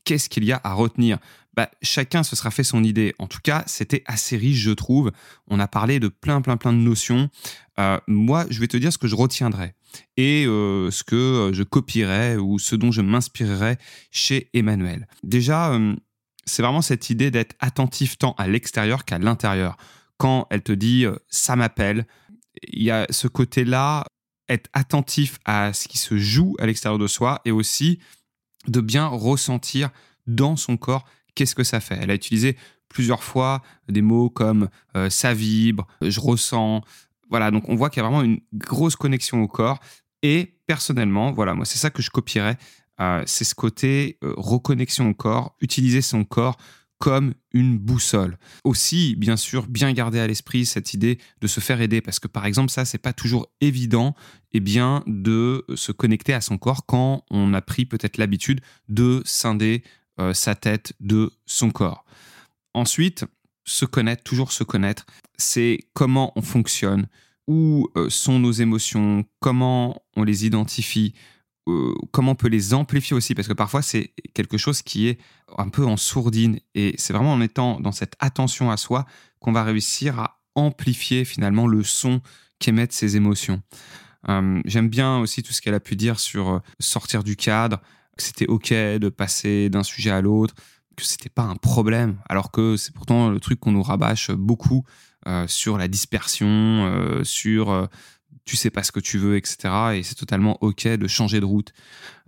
[0.05, 1.19] Qu'est-ce qu'il y a à retenir?
[1.53, 3.15] Bah, Chacun se sera fait son idée.
[3.19, 5.13] En tout cas, c'était assez riche, je trouve.
[5.47, 7.29] On a parlé de plein, plein, plein de notions.
[7.79, 9.75] Euh, moi, je vais te dire ce que je retiendrai
[10.17, 13.77] et euh, ce que euh, je copierai ou ce dont je m'inspirerai
[14.11, 15.07] chez Emmanuel.
[15.23, 15.79] Déjà,
[16.47, 19.77] c'est vraiment cette idée d'être attentif tant à l'extérieur qu'à l'intérieur.
[20.17, 22.07] Quand elle te dit ça m'appelle,
[22.73, 24.07] il y a ce côté-là
[24.51, 28.01] être attentif à ce qui se joue à l'extérieur de soi et aussi
[28.69, 29.91] de bien ressentir
[30.27, 31.99] dans son corps qu'est-ce que ça fait.
[32.01, 32.57] Elle a utilisé
[32.89, 36.83] plusieurs fois des mots comme euh, ça vibre, je ressens.
[37.31, 39.79] Voilà, donc on voit qu'il y a vraiment une grosse connexion au corps.
[40.23, 42.59] Et personnellement, voilà, moi c'est ça que je copierais.
[43.01, 46.59] Euh, c'est ce côté euh, reconnexion au corps, utiliser son corps
[47.01, 48.39] comme une boussole.
[48.63, 52.29] Aussi, bien sûr, bien garder à l'esprit cette idée de se faire aider, parce que
[52.29, 54.15] par exemple, ça, c'est pas toujours évident,
[54.53, 59.23] eh bien, de se connecter à son corps quand on a pris peut-être l'habitude de
[59.25, 59.83] scinder
[60.21, 62.05] euh, sa tête de son corps.
[62.75, 63.25] Ensuite,
[63.65, 65.07] se connaître, toujours se connaître,
[65.39, 67.09] c'est comment on fonctionne,
[67.47, 71.15] où euh, sont nos émotions, comment on les identifie,
[71.71, 75.19] euh, comment on peut les amplifier aussi, parce que parfois c'est quelque chose qui est
[75.57, 79.07] un peu en sourdine, et c'est vraiment en étant dans cette attention à soi
[79.41, 82.21] qu'on va réussir à amplifier finalement le son
[82.59, 83.63] qu'émettent ces émotions.
[84.29, 87.81] Euh, J'aime bien aussi tout ce qu'elle a pu dire sur euh, sortir du cadre,
[88.17, 90.55] que c'était ok de passer d'un sujet à l'autre,
[90.97, 94.85] que c'était pas un problème, alors que c'est pourtant le truc qu'on nous rabâche beaucoup
[95.47, 97.89] sur la dispersion, sur
[98.45, 99.57] tu sais pas ce que tu veux, etc.
[99.95, 101.73] Et c'est totalement ok de changer de route.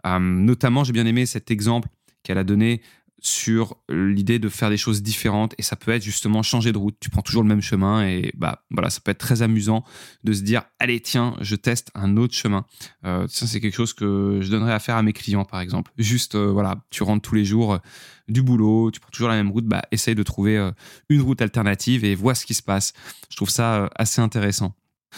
[0.06, 1.88] Euh, notamment, j'ai bien aimé cet exemple
[2.22, 2.82] qu'elle a donné
[3.24, 6.96] sur l'idée de faire des choses différentes et ça peut être justement changer de route.
[6.98, 9.84] Tu prends toujours le même chemin et bah voilà, ça peut être très amusant
[10.24, 12.66] de se dire allez tiens, je teste un autre chemin.
[13.04, 15.92] Euh, ça c'est quelque chose que je donnerais à faire à mes clients par exemple.
[15.98, 17.78] Juste euh, voilà, tu rentres tous les jours
[18.26, 20.72] du boulot, tu prends toujours la même route, bah essaye de trouver
[21.08, 22.92] une route alternative et vois ce qui se passe.
[23.30, 24.74] Je trouve ça assez intéressant.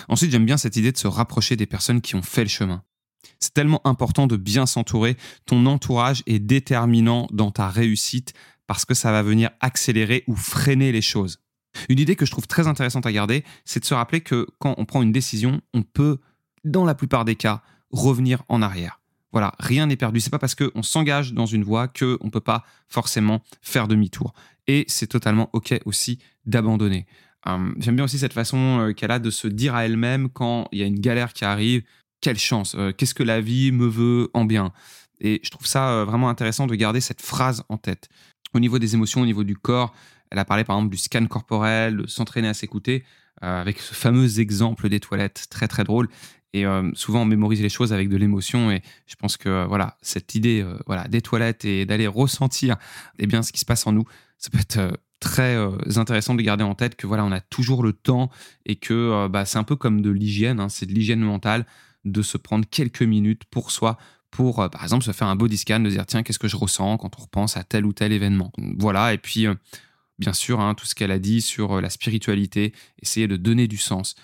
[0.09, 2.83] Ensuite, j'aime bien cette idée de se rapprocher des personnes qui ont fait le chemin.
[3.41, 5.17] C'est tellement important de bien s'entourer.
[5.47, 8.35] Ton entourage est déterminant dans ta réussite
[8.67, 11.41] parce que ça va venir accélérer ou freiner les choses.
[11.89, 14.75] Une idée que je trouve très intéressante à garder, c'est de se rappeler que quand
[14.79, 16.19] on prend une décision, on peut,
[16.65, 19.01] dans la plupart des cas, revenir en arrière.
[19.33, 20.21] Voilà, rien n'est perdu.
[20.21, 24.33] C'est pas parce qu'on s'engage dans une voie qu'on ne peut pas forcément faire demi-tour.
[24.69, 27.07] Et c'est totalement OK aussi d'abandonner.
[27.47, 30.69] Euh, J'aime bien aussi cette façon euh, qu'elle a de se dire à elle-même quand
[30.73, 31.83] il y a une galère qui arrive,
[32.21, 34.73] quelle chance, euh, qu'est-ce que la vie me veut en bien.
[35.21, 38.09] Et je trouve ça euh, vraiment intéressant de garder cette phrase en tête.
[38.55, 39.95] Au niveau des émotions, au niveau du corps,
[40.31, 43.05] elle a parlé par exemple du scan corporel, de s'entraîner à s'écouter,
[43.41, 46.09] avec ce fameux exemple des toilettes, très très drôle.
[46.53, 46.65] Et
[46.95, 50.65] souvent on mémorise les choses avec de l'émotion et je pense que voilà cette idée
[50.87, 52.77] voilà des toilettes et d'aller ressentir
[53.19, 54.05] eh bien ce qui se passe en nous,
[54.39, 57.83] ça peut être très euh, intéressant de garder en tête que voilà on a toujours
[57.83, 58.31] le temps
[58.66, 61.64] et que euh, bah, c'est un peu comme de l'hygiène, hein, c'est de l'hygiène mentale
[62.05, 63.97] de se prendre quelques minutes pour soi
[64.31, 66.57] pour, euh, par exemple, se faire un body scan, de dire tiens, qu'est-ce que je
[66.57, 68.53] ressens quand on repense à tel ou tel événement.
[68.59, 69.47] Voilà, et puis,
[70.18, 73.77] bien sûr, hein, tout ce qu'elle a dit sur la spiritualité, essayer de donner du
[73.77, 74.16] sens.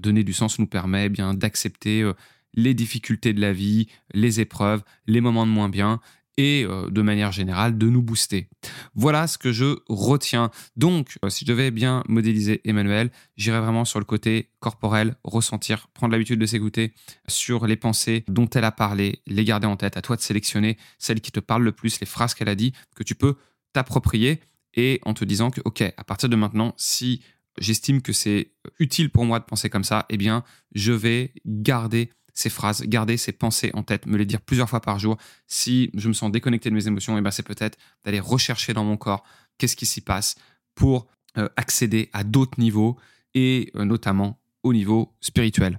[0.00, 2.10] donner du sens nous permet eh bien d'accepter
[2.54, 6.00] les difficultés de la vie, les épreuves, les moments de moins bien,
[6.36, 8.48] et euh, de manière générale de nous booster.
[8.94, 10.50] Voilà ce que je retiens.
[10.76, 15.88] Donc, euh, si je devais bien modéliser Emmanuel, j'irais vraiment sur le côté corporel, ressentir,
[15.88, 16.94] prendre l'habitude de s'écouter
[17.28, 19.96] sur les pensées dont elle a parlé, les garder en tête.
[19.96, 22.72] À toi de sélectionner celles qui te parlent le plus, les phrases qu'elle a dit,
[22.94, 23.36] que tu peux
[23.72, 24.40] t'approprier
[24.74, 27.22] et en te disant que, OK, à partir de maintenant, si
[27.58, 32.10] j'estime que c'est utile pour moi de penser comme ça, eh bien, je vais garder
[32.34, 35.16] ces phrases, garder ces pensées en tête, me les dire plusieurs fois par jour.
[35.46, 38.72] Si je me sens déconnecté de mes émotions, et eh ben c'est peut-être d'aller rechercher
[38.72, 39.24] dans mon corps
[39.58, 40.36] qu'est-ce qui s'y passe
[40.74, 41.06] pour
[41.38, 42.96] euh, accéder à d'autres niveaux
[43.34, 45.78] et euh, notamment au niveau spirituel.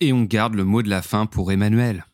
[0.00, 2.04] Et on garde le mot de la fin pour Emmanuel.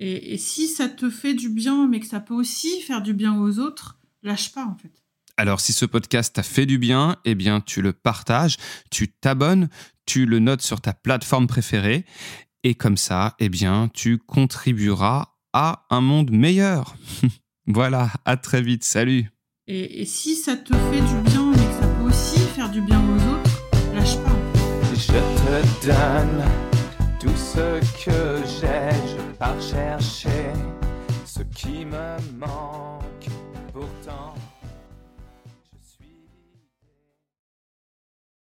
[0.00, 3.14] Et, et si ça te fait du bien, mais que ça peut aussi faire du
[3.14, 5.02] bien aux autres, lâche pas en fait.
[5.36, 8.56] Alors si ce podcast t'a fait du bien, eh bien tu le partages,
[8.90, 9.68] tu t'abonnes,
[10.06, 12.04] tu le notes sur ta plateforme préférée
[12.64, 16.96] et comme ça, eh bien, tu contribueras à un monde meilleur.
[17.66, 19.30] voilà, à très vite, salut.
[19.66, 23.00] Et, si ça te fait du bien, mais que ça peut aussi faire du bien
[23.00, 23.60] aux autres,
[23.94, 24.36] lâche pas.
[24.94, 26.44] Je te donne
[27.20, 30.52] tout ce que j'ai, je pars chercher
[31.24, 33.28] ce qui me manque
[33.72, 34.31] pourtant.